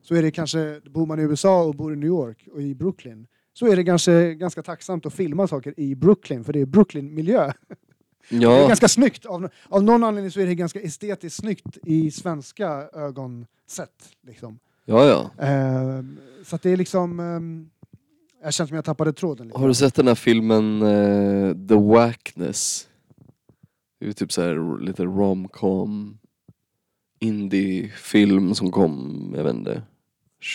[0.01, 2.75] så är det kanske, bor man i USA och bor i New York och i
[2.75, 6.65] Brooklyn så är det kanske ganska tacksamt att filma saker i Brooklyn för det är
[6.65, 7.51] Brooklyn-miljö.
[8.29, 9.25] Det är Ja, ganska snyggt.
[9.25, 14.09] Av, av någon anledning så är det ganska estetiskt snyggt i svenska ögonsätt.
[14.27, 14.59] Liksom.
[14.85, 15.45] ja, ja.
[15.45, 17.19] Ehm, så att det är liksom...
[17.19, 17.69] ehm,
[18.43, 19.59] jag känner som jag tappade tråden lite.
[19.59, 22.87] Har du sett den här filmen eh, The Wackness?
[23.99, 26.17] Det är typ så här lite romcom
[27.19, 29.81] indie-film som kom, jag vet inte,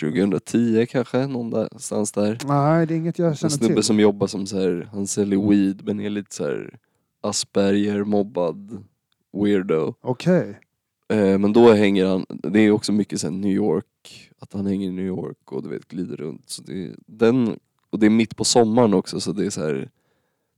[0.01, 2.39] 2010 kanske, någonstans där.
[2.47, 3.83] Nej, det är inget jag En känner snubbe till.
[3.83, 6.79] som jobbar som så här, han säljer weed men är lite så här
[7.29, 8.85] Asperger, mobbad,
[9.33, 9.95] weirdo.
[10.01, 10.61] Okej.
[11.09, 14.89] Eh, men då hänger han, det är också mycket här New York, att han hänger
[14.89, 16.51] i New York och du vet glider runt.
[16.51, 17.59] Så det, den,
[17.91, 19.91] och det är mitt på sommaren också så det är så här,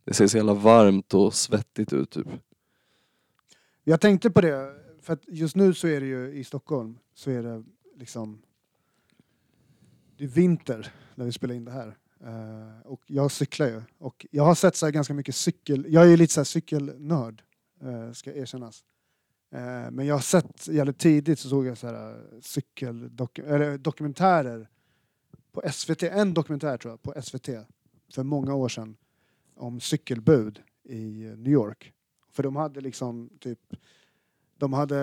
[0.04, 2.26] det ser så jävla varmt och svettigt ut typ.
[3.84, 7.30] Jag tänkte på det, för att just nu så är det ju i Stockholm så
[7.30, 7.64] är det
[7.96, 8.42] liksom
[10.16, 11.96] det är vinter när vi spelar in det här.
[12.24, 13.82] Uh, och jag cyklar ju.
[13.98, 16.44] Och jag har sett så här ganska mycket cykel, jag är ju lite så här
[16.44, 17.42] cykelnörd,
[17.84, 18.84] uh, ska erkännas.
[19.54, 23.78] Uh, men jag har sett, jävligt tidigt så såg jag så här uh, cykeldoku- eller
[23.78, 24.68] dokumentärer
[25.52, 27.48] på SVT, en dokumentär tror jag, på SVT
[28.12, 28.96] för många år sedan
[29.54, 31.92] om cykelbud i New York.
[32.30, 33.74] För de hade liksom typ,
[34.56, 34.98] de hade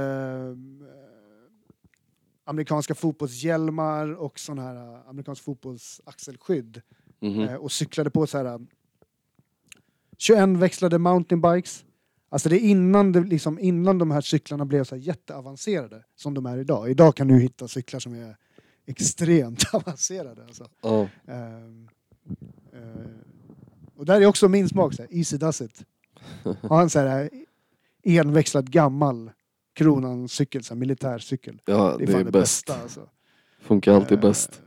[2.43, 6.81] amerikanska fotbollshjälmar och sån här amerikansk fotbolls axelskydd
[7.21, 7.39] Mhm.
[7.41, 8.57] eh, och cyklade på så här eh,
[10.17, 11.85] 21 växlade mountainbikes.
[12.29, 16.45] Alltså det är innan, det, liksom, innan de här cyklarna blev så jätteavancerade som de
[16.45, 16.89] är idag.
[16.89, 18.35] Idag kan du hitta cyklar som är
[18.85, 20.43] extremt avancerade.
[20.43, 20.67] Alltså.
[20.81, 21.07] Ja.
[21.27, 21.89] Ehm,
[22.73, 22.79] eh,
[23.95, 25.83] och där är också min smak, så här, easy does it.
[26.61, 27.29] Ha en så här
[28.03, 29.31] enväxlad gammal
[29.73, 31.61] Kronan-cykel, militärcykel.
[31.65, 32.65] ja, Det är det är det bäst.
[32.67, 33.09] bästa alltså.
[33.61, 34.61] Funkar alltid Eh, bäst.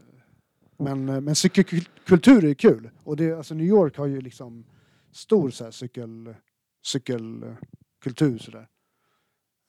[0.78, 2.90] Men, eh, men cykelkultur är kul.
[3.04, 4.64] Och det, alltså New York har ju liksom
[5.12, 6.34] stor så cykel,
[6.82, 8.38] cykelkultur.
[8.38, 8.68] Sådär.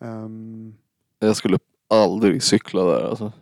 [0.03, 0.75] Um,
[1.19, 1.57] Jag skulle
[1.89, 3.33] aldrig cykla där alltså.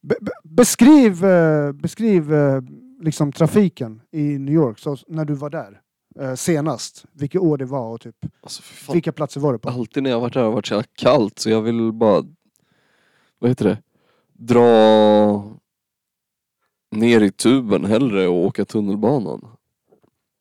[0.00, 2.60] be, be, beskriv eh, beskriv eh,
[3.00, 5.80] liksom trafiken i New York så, när du var där
[6.20, 7.04] eh, senast.
[7.12, 8.92] Vilket år det var och typ, alltså fan.
[8.92, 9.68] vilka platser var du på?
[9.68, 12.22] Alltid när jag varit där har det varit så jävla kallt så jag vill bara,
[13.38, 13.82] vad heter det,
[14.32, 14.64] dra
[16.96, 19.48] ner i tuben hellre och åka tunnelbanan.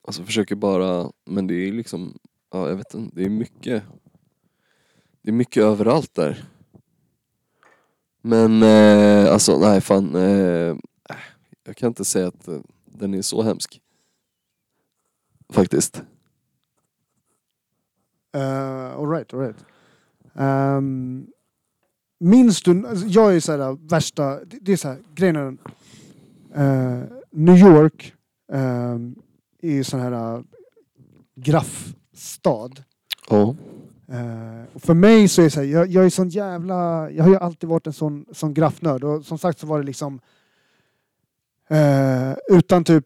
[0.07, 2.17] Alltså försöker bara, men det är liksom,
[2.51, 3.83] ja jag vet inte, det är mycket.
[5.21, 6.45] Det är mycket överallt där.
[8.21, 10.75] Men eh, alltså nej fan, eh,
[11.63, 13.81] jag kan inte säga att eh, den är så hemsk.
[15.49, 16.01] Faktiskt.
[18.35, 19.65] Eh, uh, alright, alright.
[20.33, 21.27] Um, ehm,
[22.19, 25.43] minns du, alltså, jag är ju såhär eh, värsta, det, det är såhär, grejen är
[25.43, 25.57] den,
[26.55, 28.13] eh, New York
[28.51, 29.15] um,
[29.61, 30.43] är ju sån här uh,
[31.35, 32.83] graffstad.
[33.29, 33.55] Ja.
[34.07, 37.23] Eh, och för mig så är det så här, jag, jag är sån jävla, jag
[37.23, 40.19] har ju alltid varit en sån, sån graffnörd och som sagt så var det liksom
[41.69, 43.05] eh, utan typ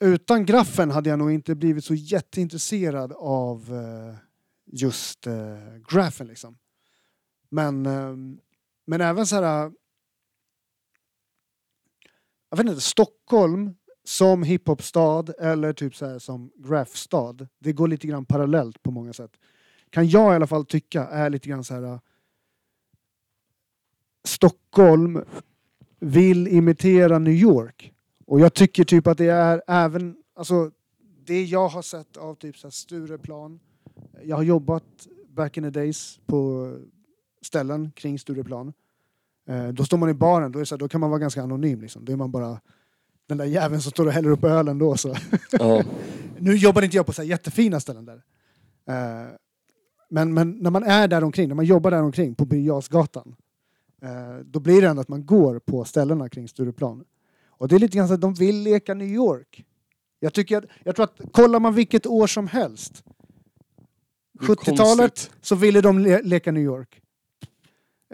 [0.00, 4.14] utan graffen hade jag nog inte blivit så jätteintresserad av eh,
[4.66, 5.34] just eh,
[5.90, 6.58] graffen liksom.
[7.48, 8.16] Men, eh,
[8.86, 9.72] men även så här
[12.50, 17.46] jag vet inte, Stockholm som hiphopstad eller typ så här som graffstad.
[17.58, 19.36] Det går lite grann parallellt på många sätt.
[19.90, 21.82] Kan jag i alla fall tycka är lite grann så här.
[21.82, 21.98] Äh,
[24.24, 25.24] Stockholm
[26.00, 27.92] vill imitera New York.
[28.26, 30.70] Och jag tycker typ att det är även, alltså
[31.24, 33.60] det jag har sett av typ så här Stureplan.
[34.22, 36.72] Jag har jobbat back in the days på
[37.42, 38.72] ställen kring Stureplan.
[39.48, 41.42] Eh, då står man i baren, då, är så här, då kan man vara ganska
[41.42, 42.04] anonym liksom.
[42.04, 42.60] Då är man bara
[43.26, 44.96] den där jäveln som står och häller upp ölen då.
[44.96, 45.14] Så.
[45.50, 45.82] ja.
[46.40, 48.22] Nu jobbar inte jag på så här jättefina ställen där.
[48.88, 49.28] Eh,
[50.10, 52.82] men, men när man är där omkring, när man jobbar där omkring på Birger
[54.02, 57.04] eh, då blir det ändå att man går på ställena kring Stureplan.
[57.48, 59.64] Och det är lite grann så att de vill leka New York.
[60.20, 63.04] Jag, tycker att, jag tror att kollar man vilket år som helst,
[64.32, 65.30] Det är 70-talet, konstigt.
[65.40, 67.00] så ville de le leka New York.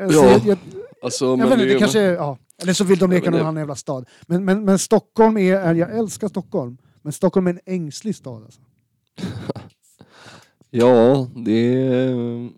[0.00, 0.58] Eh, så Ja, jag, jag,
[1.04, 2.38] Alltså, jag men vet det kanske är, ja.
[2.62, 4.08] Eller så vill de leka någon annan jävla stad.
[4.26, 8.42] Men, men, men Stockholm är, är, jag älskar Stockholm, men Stockholm är en ängslig stad
[8.42, 8.60] alltså.
[10.70, 12.50] Ja, det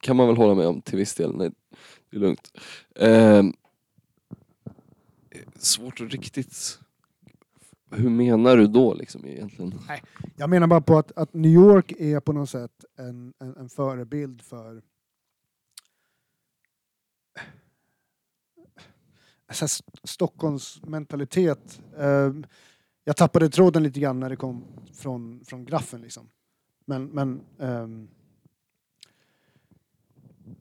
[0.00, 1.36] kan man väl hålla med om till viss del.
[1.36, 1.50] Nej,
[2.10, 2.58] det är lugnt.
[2.96, 3.52] Ehm,
[5.58, 6.78] svårt att riktigt...
[7.90, 9.74] Hur menar du då liksom egentligen?
[10.36, 13.68] Jag menar bara på att, att New York är på något sätt en, en, en
[13.68, 14.82] förebild för
[19.50, 19.66] så
[20.04, 21.80] Stockholms mentalitet.
[21.98, 22.32] Eh,
[23.04, 26.28] jag tappade tråden lite grann när det kom från, från graffen liksom.
[26.86, 28.08] Men, men ehm,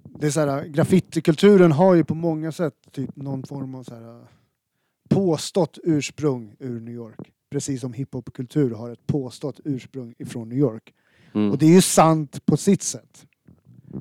[0.04, 3.96] det är så här, graffitikulturen har ju på många sätt typ någon form av så
[3.96, 4.28] här,
[5.10, 7.32] påstått ursprung ur New York.
[7.50, 10.94] Precis som hiphopkultur har ett påstått ursprung ifrån New York.
[11.34, 11.52] Mm.
[11.52, 13.28] Och det är ju sant på sitt sätt.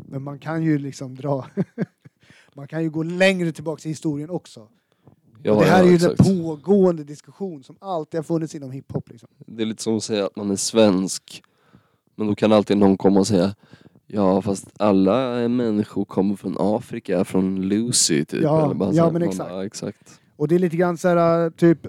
[0.09, 1.47] Men man kan ju liksom dra...
[2.55, 4.69] man kan ju gå längre tillbaka i historien också.
[5.43, 6.21] Ja, det här ja, är ju exakt.
[6.21, 9.11] en pågående diskussion som alltid har funnits inom hiphop.
[9.11, 9.29] Liksom.
[9.39, 11.43] Det är lite som att säga att man är svensk.
[12.17, 13.55] Men då kan alltid någon komma och säga
[14.07, 18.43] Ja fast alla människor kommer från Afrika, från Lucy typ.
[18.43, 19.51] Ja, Eller bara ja, men man exakt.
[19.51, 20.21] Bara, ja, exakt.
[20.37, 21.87] Och det är lite grann så här, typ,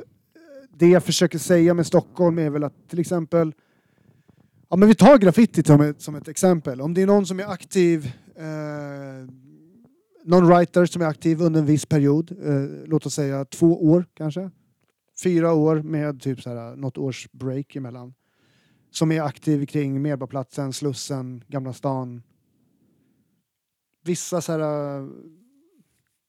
[0.73, 3.53] det jag försöker säga med Stockholm är väl att till exempel,
[4.69, 6.81] ja men vi tar graffiti som ett, som ett exempel.
[6.81, 9.29] Om det är någon som är aktiv, eh,
[10.25, 14.05] någon writer som är aktiv under en viss period, eh, låt oss säga två år
[14.13, 14.51] kanske,
[15.23, 18.13] fyra år med typ så här, något års break emellan.
[18.91, 22.23] Som är aktiv kring Medborgarplatsen, Slussen, Gamla stan.
[24.03, 24.59] Vissa så här
[24.99, 25.07] eh,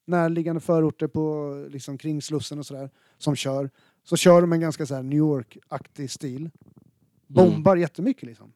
[0.06, 3.70] närliggande förorter på, liksom, kring Slussen och sådär som kör.
[4.04, 6.50] Så kör de en ganska så här New York-aktig stil.
[7.26, 8.52] Bombar jättemycket liksom.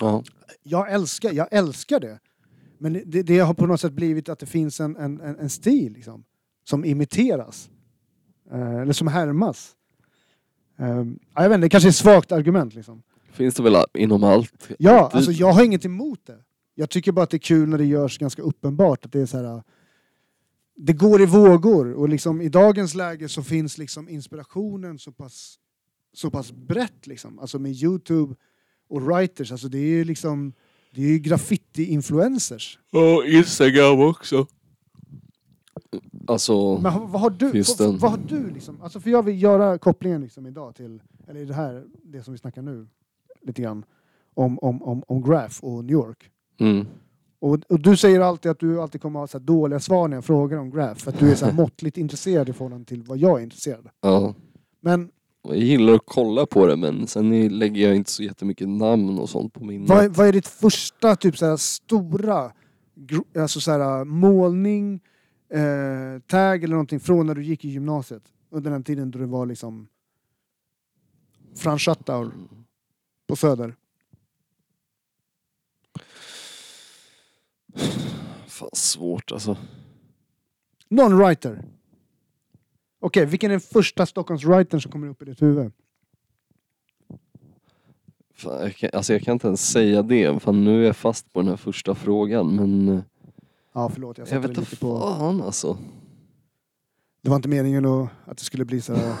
[0.00, 0.24] Ja.
[0.62, 2.18] Jag älskar, jag älskar det.
[2.78, 5.92] Men det, det har på något sätt blivit att det finns en, en, en, stil
[5.92, 6.24] liksom,
[6.64, 7.70] som imiteras.
[8.50, 9.76] Eh, eller som härmas.
[10.78, 10.86] Eh,
[11.34, 13.02] ja, jag vet inte, det kanske är ett svagt argument liksom.
[13.32, 14.68] Finns det väl inom allt?
[14.78, 16.38] Ja, alltså jag har inget emot det.
[16.74, 19.26] Jag tycker bara att det är kul när det görs ganska uppenbart att det är
[19.26, 19.62] så här.
[20.76, 25.58] Det går i vågor och liksom i dagens läge så finns liksom inspirationen så pass,
[26.12, 27.38] så pass brett liksom.
[27.38, 28.34] Alltså med Youtube
[28.88, 30.52] och writers, alltså det är liksom
[30.96, 32.78] det är ju graffiti-influencers.
[32.90, 34.46] Ja, Instagram också.
[36.26, 37.98] Alltså, Men vad, vad har du, Finns vad, den?
[37.98, 41.44] vad har du liksom, alltså för jag vill göra kopplingen liksom idag till, eller i
[41.44, 42.86] det här, det som vi snackar nu,
[43.42, 43.84] lite grann,
[44.34, 46.30] om, om, om, om Graph och New York.
[46.60, 46.86] mm.
[47.38, 50.16] Och, och du säger alltid att du alltid kommer ha så här dåliga svar när
[50.16, 53.02] jag frågar om Graph, för att du är så här måttligt intresserad i förhållande till
[53.02, 53.92] vad jag är intresserad av.
[54.00, 54.34] ja.
[54.80, 55.10] Men
[55.48, 59.28] Jag gillar att kolla på det men sen lägger jag inte så jättemycket namn och
[59.28, 62.52] sånt på min vad, är- vad är ditt första typ så här stora
[63.38, 65.00] alltså så här, målning,
[65.52, 68.22] eh, tag eller någonting från när du gick i gymnasiet?
[68.50, 69.88] Under den tiden då det var liksom
[71.56, 72.30] Frans Schattauer
[73.28, 73.74] på Söder.
[78.46, 79.56] Fan svårt alltså.
[80.90, 81.62] Non-writer.
[83.06, 85.72] Okej, vilken är den första Stockholms-writern som kommer upp i ditt huvud?
[88.34, 91.32] Fan, jag, kan, alltså jag kan inte ens säga det, fan nu är jag fast
[91.32, 93.02] på den här första frågan men
[93.74, 94.18] Ja, förlåt.
[94.18, 94.98] Jag, jag satte vet inte lite på...
[95.00, 95.78] fan alltså.
[97.22, 99.14] Det var inte meningen att, att det skulle bli så här...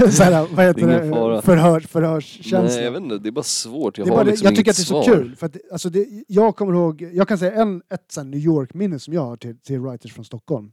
[0.10, 1.08] så här vad heter Ingen det?
[1.10, 1.42] fara.
[1.42, 2.62] Förhör, förhörskänsla.
[2.62, 3.98] Nej jag vet inte, det är bara svårt.
[3.98, 5.14] Jag Det är har bara, det- liksom jag tycker inget att det är så svar.
[5.16, 5.36] kul.
[5.36, 8.28] För att, det- alltså det, jag kommer ihåg, jag kan säga en, ett så här
[8.28, 10.72] New York-minne som jag har till, till writers från Stockholm.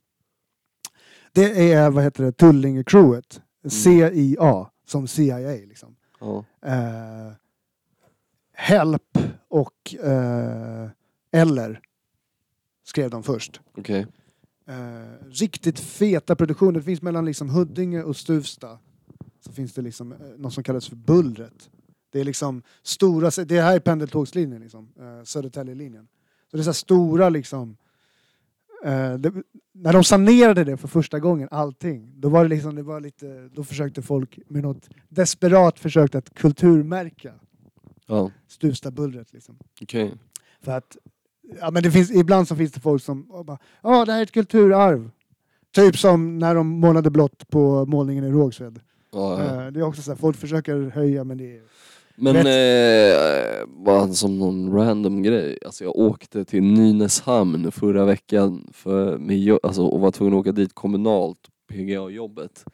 [1.32, 3.42] Det är vad heter det, Tullinge-crewet.
[3.70, 5.96] CIA, som CIA liksom.
[6.20, 6.46] Ja.
[6.66, 7.34] Eh,
[8.54, 9.18] Help
[9.48, 10.90] och eh,
[11.32, 11.82] Eller
[12.84, 13.62] skrev de först.
[13.78, 14.08] Okej.
[14.68, 16.72] Eh, riktigt feta produktioner.
[16.80, 18.80] Det finns mellan liksom Huddinge och Stuvsta.
[19.40, 21.70] Så finns det liksom eh, något som kallas för Bullret.
[22.12, 26.08] Det är liksom stora, det här är pendeltågslinjen liksom, eh, Södertäljelinjen.
[26.52, 27.78] Så det är så här stora liksom,
[28.86, 29.34] eh, det,
[29.74, 33.50] när de sanerade det för första gången, allting, då var det liksom, det var lite,
[33.54, 37.34] då försökte folk med något desperat försökt att kulturmärka
[38.08, 39.58] Ja, Stuvsta-bullret liksom.
[39.82, 40.14] okej.
[40.62, 40.98] För att,
[41.60, 44.24] ja men det finns, ibland så finns det folk som bara, ja det här är
[44.24, 45.12] ett kulturarv.
[45.76, 48.80] Typ som när de målade blått på målningen i Rågsved.
[49.12, 49.66] Ja, ja.
[49.66, 51.62] Eh, Det är också så här, folk försöker höja men det är...
[52.16, 59.18] Men eh, bara som någon random grej, alltså jag åkte till Nynäshamn förra veckan för,
[59.18, 62.66] med, alltså, och var tvungen att åka dit kommunalt, PGA-jobbet.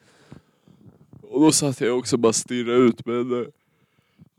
[1.22, 3.46] Och då satt jag också bara stirra ut med eh,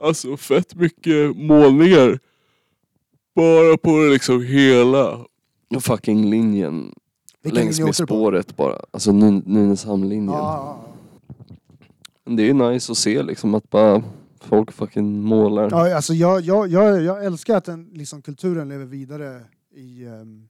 [0.01, 2.19] alltså fett mycket målningar.
[3.35, 5.25] Bara på liksom hela
[5.81, 6.93] fucking linjen.
[7.41, 8.13] Vilken längs linje med åkte du på?
[8.13, 8.79] spåret bara.
[8.91, 10.27] Alltså Ny- Nynäshamnlinjen.
[10.33, 11.55] Ja, ja,
[12.25, 14.03] Men det är nice att se liksom att bara
[14.43, 15.69] folk fucking målar.
[15.71, 15.95] ja.
[15.95, 19.41] alltså jag, jag, jag, jag älskar att den, liksom, kulturen lever vidare
[19.75, 20.47] i, um,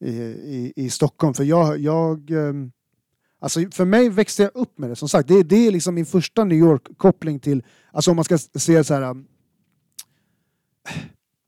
[0.00, 1.34] i, i, i Stockholm.
[1.34, 2.72] För jag, jag um,
[3.38, 5.28] Alltså för mig växte jag upp med det, som sagt.
[5.28, 8.94] Det, det är liksom min första New York-koppling till, alltså om man ska se så
[8.94, 9.02] här.
[9.02, 9.26] um,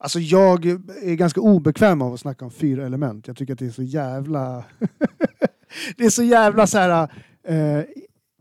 [0.01, 0.67] Alltså jag
[1.03, 3.27] är ganska obekväm av att snacka om fyra element.
[3.27, 4.65] Jag tycker att det är så jävla...
[5.97, 7.09] det är så jävla så här
[7.45, 7.85] eh,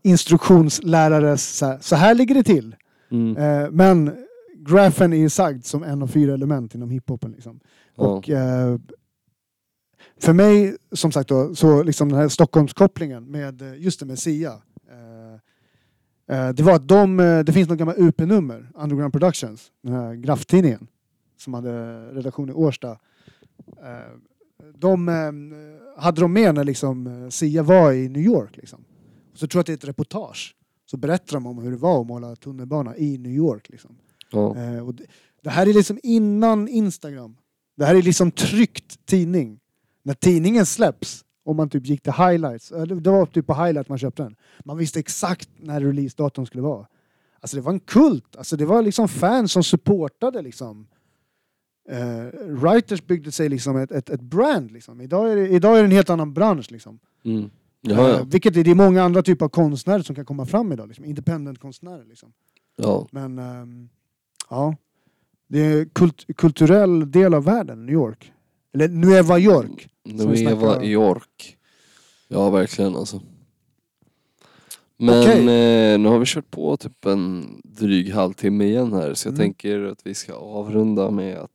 [0.03, 2.75] instruktionslärares, så här, så här ligger det till.
[3.09, 3.37] Mm.
[3.37, 7.31] Eh, men grafen är ju sagd som en av fyra element inom hiphopen.
[7.31, 7.59] Liksom.
[7.95, 8.03] Ja.
[8.03, 8.77] Och eh,
[10.19, 14.19] för mig, som sagt då, så liksom den här Stockholmskopplingen med eh, just det med
[14.19, 14.53] Sia.
[14.89, 19.93] Eh, eh, det var att de, eh, det finns något gammalt UP-nummer, Underground Productions, den
[19.93, 20.87] här grafftidningen
[21.37, 22.97] som hade redaktion i Årsta.
[24.75, 25.07] De
[25.97, 28.57] hade de med när liksom Sia var i New York.
[28.57, 28.83] Liksom.
[29.33, 30.55] Så tror jag att det är ett reportage.
[30.91, 33.69] Så berättar de om hur det var att måla tunnelbana i New York.
[33.69, 33.97] Liksom.
[34.31, 34.55] Ja.
[34.57, 35.03] Eh, och det,
[35.41, 37.37] det här är liksom innan Instagram.
[37.77, 39.59] Det här är liksom tryckt tidning.
[40.03, 43.53] När tidningen släpps, om man typ gick till highlights, eh, det det var typ på
[43.53, 44.35] highlight man köpte den.
[44.65, 46.87] Man visste exakt när releasedatum skulle vara.
[47.39, 50.87] Alltså det var en kult, alltså det var liksom fans som supportade liksom.
[51.89, 55.01] Eh, writers byggde sig liksom ett, ett, ett brand liksom.
[55.01, 56.99] Idag är, det, idag är det en helt annan bransch liksom.
[57.25, 57.49] Mm.
[57.89, 58.23] Ja, Eh, ja.
[58.23, 61.05] vilket är, det är många andra typer av konstnärer som kan komma fram idag, liksom.
[61.05, 62.33] independent-konstnärer liksom.
[62.75, 63.07] ja.
[63.11, 63.89] Men ehm,
[64.49, 64.75] ja,
[65.47, 68.31] det är kult kulturell del av världen, New York.
[68.73, 69.87] Eller Nueva York.
[70.03, 70.83] Nueva.
[70.83, 71.57] York.
[72.27, 73.21] Ja, verkligen alltså.
[74.97, 75.39] Men Okej.
[75.39, 79.39] eh, nu har vi kört på typ en dryg halvtimme igen här så jag Mm.
[79.39, 81.51] tänker att vi ska avrunda med att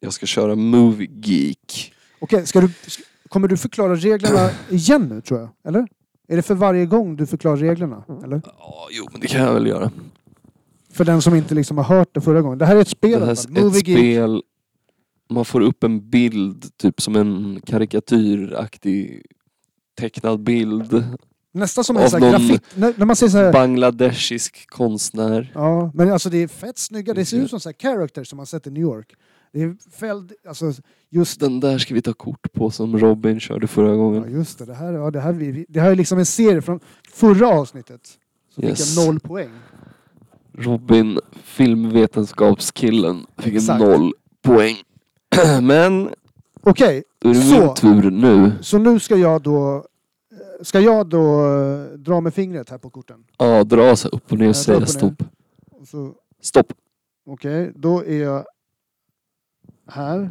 [0.00, 1.94] Jag ska köra Movie Geek.
[2.18, 3.02] Okej, ska du, sk-
[3.36, 5.48] kommer du förklara reglerna igen nu tror jag?
[5.68, 5.86] Eller?
[6.28, 8.04] Är det för varje gång du förklarar reglerna?
[8.24, 8.42] Eller?
[8.44, 9.90] Ja, jo men det kan jag väl göra.
[10.92, 12.58] För den som inte liksom har hört det förra gången.
[12.58, 13.20] Det här är ett spel.
[13.20, 13.98] Det här är Movie ett Geek.
[13.98, 14.42] spel,
[15.30, 19.22] man får upp en bild, typ som en karikatyraktig
[19.98, 21.04] tecknad bild.
[21.52, 22.62] Nästan som en sån här grafik.
[22.74, 25.52] När, när man säger så här, Bangladeshisk konstnär.
[25.54, 27.14] Ja, men alltså det är fett snygga.
[27.14, 27.44] Det ser Mm.
[27.44, 29.14] ut som så här characters som man sett i New York.
[29.56, 30.72] Det är fälld, alltså
[31.10, 34.32] just Den där ska vi ta kort på som Robin körde förra Ja gången.
[34.32, 36.80] just det, det här, ja, det här, vi- det här är liksom en serie från
[37.12, 38.00] förra avsnittet.
[38.54, 38.94] Så Yes.
[38.94, 39.48] fick jag noll poäng.
[40.58, 43.80] Robin, filmvetenskapskillen, fick en Exakt.
[43.80, 44.76] noll poäng.
[45.62, 46.08] Men
[46.62, 47.74] Okej, det Så.
[47.74, 48.52] tur nu.
[48.60, 49.84] så nu ska jag då
[50.62, 53.24] Ska jag då eh, dra med fingret här på korten?
[53.38, 55.22] Ja, dra så upp och ner Ja, och säga stopp.
[55.86, 56.72] Så, Stopp.
[57.26, 58.44] Okej, då är jag
[59.86, 60.30] här.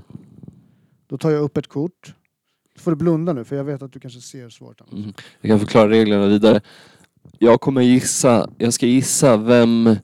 [1.07, 2.13] Då tar jag upp ett kort.
[2.73, 4.81] Du får du blunda nu för jag vet att du kanske ser svaret.
[4.81, 4.93] annars.
[4.93, 5.13] Mm.
[5.41, 6.61] Jag kan förklara reglerna vidare.
[7.39, 9.95] Jag kommer gissa, jag ska gissa vem,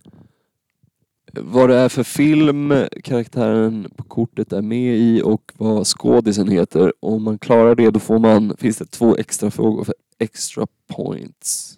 [1.33, 2.73] vad det är för film
[3.03, 6.93] karaktären på kortet är med i och vad skådisen heter.
[6.99, 11.77] Om man klarar det då får man, finns det två extra frågor för extra points.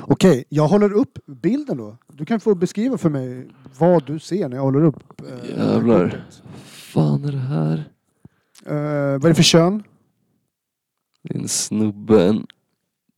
[0.00, 1.96] Okej, jag håller upp bilden då.
[2.12, 3.48] Du kan få beskriva för mig
[3.78, 6.24] vad du ser när jag håller upp eh, Jävlar.
[6.64, 7.84] fan är det här?
[8.66, 9.82] Eh, vad är det för kön?
[11.22, 12.46] Det är en snubbe, en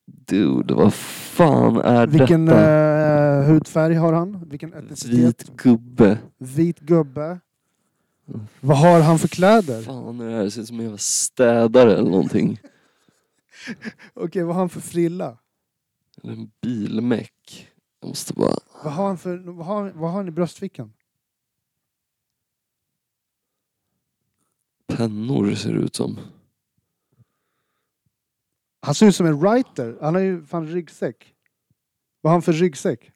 [0.06, 3.38] dude, vad fan är Vilken detta?
[3.38, 4.44] eh, hudfärg har han?
[4.48, 5.14] Vilken etnicitet?
[5.18, 6.18] Vit gubbe.
[6.38, 7.38] Vit gubbe.
[8.60, 9.82] Vad har han för kläder?
[9.82, 10.44] Fan är det här?
[10.44, 12.60] Det ser ut som en jävla städare eller någonting.
[14.14, 15.36] Okej, vad har han för frilla?
[16.22, 17.68] Eller en bilmäck.
[18.00, 18.54] Jag måste bara...
[18.84, 20.92] Vad har han, för, vad har, vad har han i bröstfickan?
[24.86, 26.18] Pennor ser det ut som.
[28.80, 29.98] Han ser ut som en writer.
[30.00, 31.34] Han har ju fan ryggsäck.
[32.20, 33.10] Vad har han för ryggsäck?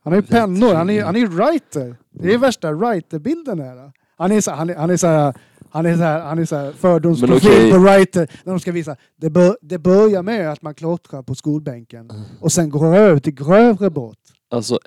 [0.00, 0.74] Han har ju pennor.
[0.74, 1.96] Han är, han är ju writer.
[2.10, 3.92] Det är värsta writerbilden här.
[4.16, 5.34] Han är så, han är, han är så här,
[5.70, 7.72] han är så här, han är så här fördomsprofil okej.
[7.72, 8.30] på writer.
[8.44, 8.96] När de ska visa.
[9.16, 12.10] Det, bör, det börjar med att man klottrar på skolbänken.
[12.40, 14.18] Och sen går över till grövre brott.
[14.50, 14.78] Alltså,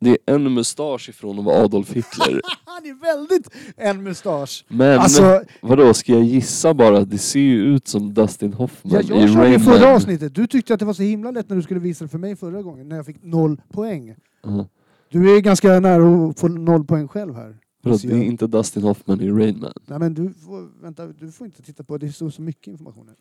[0.00, 2.40] det är en mustasch ifrån att vara Adolf Hitler.
[2.64, 4.64] Han är väldigt en mustasch.
[4.68, 7.04] Men Alltså, vadå, ska jag gissa bara?
[7.04, 10.34] Det ser ju ut som Dustin Hoffman jag, i jag körde i förra avsnittet.
[10.34, 12.36] Du tyckte att det var så himla lätt när du skulle visa det för mig
[12.36, 12.88] förra gången.
[12.88, 14.14] När jag fick noll poäng.
[14.44, 14.66] Ja.
[15.10, 17.56] Du är ganska nära att få noll poäng själv här.
[17.90, 19.72] Vadå, det är inte Dustin Hoffman i Rain Man.
[19.86, 22.06] Nej men du får, vänta, du får inte titta på det.
[22.06, 23.16] är så, så mycket information här.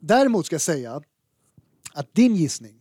[0.00, 1.00] Däremot ska jag säga
[1.94, 2.74] att din gissning,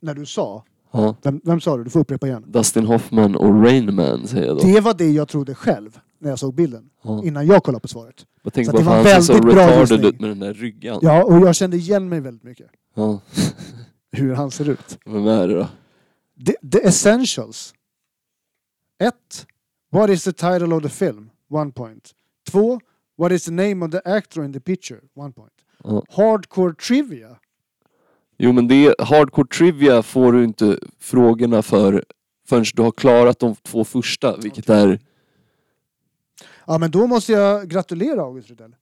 [0.00, 1.16] när du sa, Ja.
[1.22, 1.84] vem, vem sa du?
[1.84, 2.44] Du får upprepa igen.
[2.48, 4.62] Dustin Hoffman och Rain Man säger jag då.
[4.66, 6.90] Det var det jag trodde själv när jag såg bilden.
[7.02, 7.24] Ja.
[7.24, 8.26] Innan jag kollade på svaret.
[8.42, 10.08] Jag tänkte Så bara att det för var han ser så väldigt bra retarded gissning.
[10.14, 10.98] ut med den där ryggan.
[11.02, 12.66] Ja, och jag kände igen mig väldigt mycket.
[12.94, 13.20] Ja.
[14.12, 14.98] Hur han ser ut.
[15.06, 15.66] Vem är det då?
[16.46, 17.74] The, the Essentials.
[18.98, 19.14] 1.
[19.94, 21.30] What is the title of the film?
[21.48, 22.10] One point.
[22.52, 22.80] 2.
[23.16, 25.00] What is the name of the actor in the picture?
[25.14, 25.52] One point.
[25.84, 26.02] Ja.
[26.08, 27.36] Hardcore trivia.
[28.38, 32.04] Jo men det, hardcore trivia får du inte frågorna för
[32.48, 35.00] förrän du har klarat de två första, vilket är...
[36.66, 38.74] Ja men då måste jag gratulera August Rydell.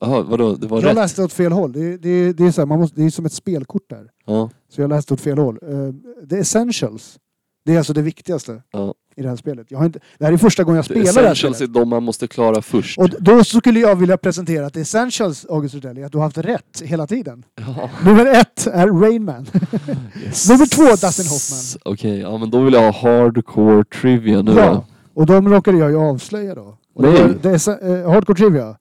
[0.00, 0.54] Jaha, vadå?
[0.54, 0.94] Det var Jag rätt?
[0.94, 1.72] läste åt fel håll.
[1.72, 4.10] Det, det, det, är så här, man måste, det är som ett spelkort där.
[4.24, 5.58] Ja, Så jag läste åt fel håll.
[5.62, 5.94] Uh,
[6.28, 7.18] the Essentials.
[7.66, 8.94] Det är alltså det viktigaste ja.
[9.16, 9.66] i det här spelet.
[9.70, 11.74] Jag har inte, det här är första gången jag spelar det här essentials är spelet.
[11.74, 12.98] de man måste klara först.
[12.98, 16.38] Och då skulle jag vilja presentera att Essentials, August Rydell, är att du har haft
[16.38, 17.44] rätt hela tiden.
[17.54, 17.90] Ja.
[18.04, 19.46] Nummer ett är Rain Man.
[20.24, 20.48] Yes.
[20.48, 21.80] Nummer två, Dustin Hoffman.
[21.94, 24.86] Okej, ja men då vill jag ha hardcore trivia nu Ja, då.
[25.20, 26.78] och de råkade jag ju avslöja då.
[26.94, 27.22] Och det, Nej.
[27.22, 28.76] var- det är, eh, hardcore Trivia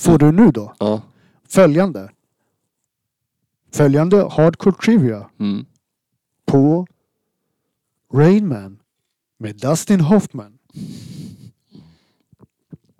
[0.00, 0.72] får du nu då.
[0.78, 1.02] Ja.
[1.48, 2.10] Följande.
[3.74, 5.64] Följande Hardcore Trivia Mm.
[6.46, 6.86] på
[8.14, 8.80] Rain Man
[9.38, 10.58] med Dustin Hoffman.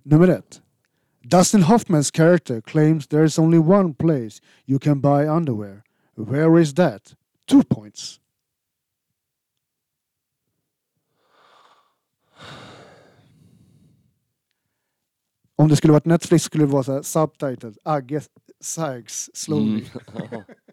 [0.04, 0.62] Nummer ett.
[1.30, 5.82] Dustin Hoffmans character claims there is only one place you can buy underwear.
[6.16, 7.14] Where is that?
[7.46, 8.20] Two points.
[15.58, 17.76] Om det skulle varit Netflix skulle det vara subtitled.
[17.84, 18.22] Agge
[18.60, 19.84] sags slowly.
[20.14, 20.42] Mm.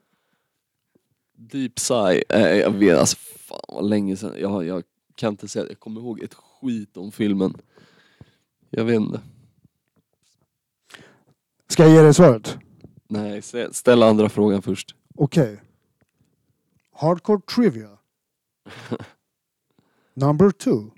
[1.51, 2.21] Deep sigh.
[2.29, 4.35] Eh, jag vet, alltså fan vad länge sedan.
[4.39, 4.83] Jag, jag
[5.15, 7.53] kan inte säga, jag kommer ihåg ett skit om filmen.
[8.69, 9.21] Jag vet inte.
[11.67, 12.57] Ska jag ge dig svaret?
[13.07, 14.95] Nej, stä- ställ andra frågan först.
[15.15, 15.61] Okej.
[16.91, 17.97] Hardcore trivia.
[20.13, 20.91] Number two.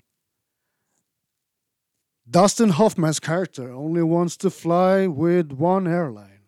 [2.24, 6.40] Dustin Hoffman's character only wants to fly with one airline.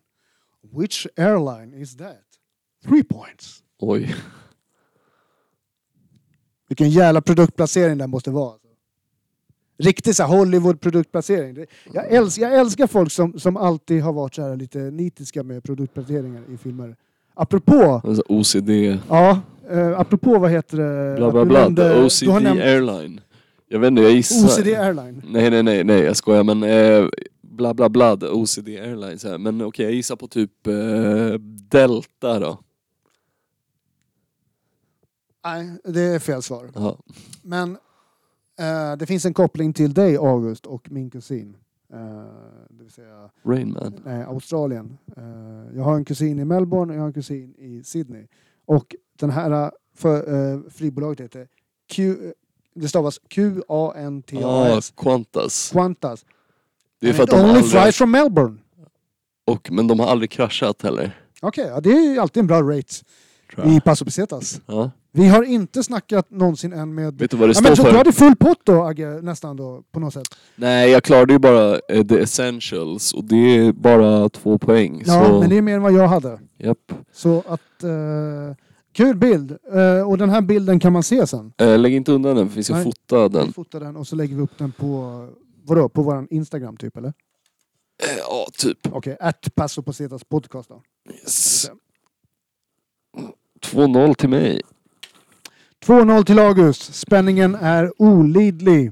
[0.61, 2.23] Which airline is that?
[2.85, 3.63] Three points.
[3.79, 4.15] Oj.
[6.67, 8.51] Vilken jävla produktplacering det måste vara.
[8.51, 8.67] alltså.
[9.77, 11.53] Riktig så här Hollywood-produktplacering.
[11.53, 15.43] Det- Jag älskar, jag älskar folk som, som alltid har varit så här lite nitiska
[15.43, 16.95] med produktplaceringar i filmer.
[17.33, 18.69] Apropå, Alltså OCD.
[19.09, 21.15] ja, eh, apropå vad heter det?
[21.17, 21.59] Bla bla bla.
[21.63, 23.21] nämnde- OCD nämnt Airline.
[23.67, 24.47] Jag vet inte, jag gissar.
[24.47, 25.21] OCD Airline.
[25.29, 27.07] Nej nej nej nej jag skojar men eh,
[27.41, 29.37] bla bla bla OCD Airlines här.
[29.37, 30.73] Men okej jag gissar på typ eh,
[31.69, 32.59] Delta då.
[35.53, 36.69] Nej, det är fel svar.
[36.75, 36.95] Jaha.
[37.41, 37.77] Men
[38.59, 41.57] eh, det finns en koppling till dig August och min kusin.
[41.93, 41.99] Eh,
[42.69, 44.01] det vill säga Rain Man.
[44.05, 44.97] nej, Australien.
[45.17, 45.23] Eh,
[45.77, 48.27] jag har en kusin i Melbourne och jag har en kusin i Sydney.
[48.65, 51.47] Och den här eh, för, eh, flygbolagget heter
[51.89, 52.31] Q, eh,
[52.75, 54.93] det stavas Ah, Q-A-N-T-A-S.
[54.97, 55.69] Qantas.
[55.73, 56.25] Qantas.
[57.01, 58.57] Det är för att And de it har only aldrig, flies from Melbourne.
[59.45, 61.19] och, men de har aldrig kraschat heller.
[61.41, 62.93] Okej, ja, det är ju alltid en bra rate
[63.53, 63.75] Tror jag.
[63.75, 64.61] i Paso Pesetas.
[64.65, 64.91] Ja.
[65.11, 67.19] Vi har inte snackat någonsin än med...
[67.19, 69.57] Vet du vad det Ja, men står så, du hade full pott då Agge, nästan
[69.57, 70.27] då på något sätt.
[70.55, 75.03] Nej jag klarade ju bara eh, the essentials och det är bara två poäng.
[75.05, 76.39] Ja, så, men det är mer än vad jag hade.
[76.57, 76.91] japp.
[77.13, 77.83] Så att...
[77.83, 78.55] Eh,
[78.93, 79.51] kul bild!
[79.73, 81.53] Eh, och den här bilden kan man se sen.
[81.57, 82.83] Eh, lägg inte undan den för vi ska Nej.
[82.83, 83.53] fota Vi den.
[83.53, 85.27] fotar den och så lägger vi upp den på...
[85.65, 85.89] Vadå?
[85.89, 87.09] På vår Instagram typ eller?
[88.03, 88.77] Eh, ja typ.
[88.91, 90.81] Okej, att Paso Pesetas podcast då.
[91.13, 91.69] Yes.
[93.73, 94.61] 2-0 till mig.
[95.85, 96.93] 2-0 till August.
[96.95, 98.91] Spänningen är olidlig.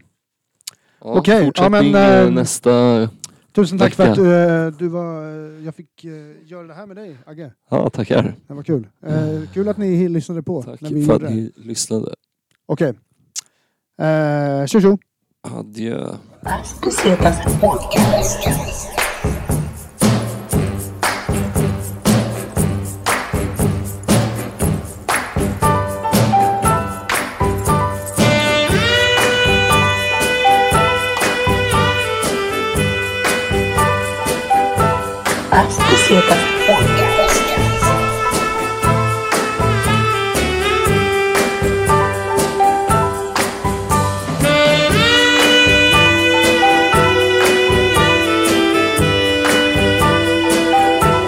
[1.04, 3.10] Ja, Okej, fortsättning ja, men, eh, ehm, nästa...
[3.56, 5.24] Tusen tack för att du, eh, du var...
[5.58, 6.12] eh, Jag fick eh,
[6.52, 7.52] göra det här med dig, Agge.
[7.70, 8.36] Ja, tackar.
[8.48, 8.88] Det var kul.
[9.06, 11.42] Eh, kul att ni lyssnade på Tack när vi för att gjorde det.
[11.42, 12.14] ni lyssnade.
[12.66, 12.94] Okej.
[14.02, 14.98] Eh, tjo tjo.
[15.42, 16.08] Adjö.
[17.62, 18.48] Podcast.
[36.10, 37.18] Las Pesetas Podcast.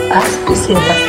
[0.10, 1.09] Las Pesetas Podcast.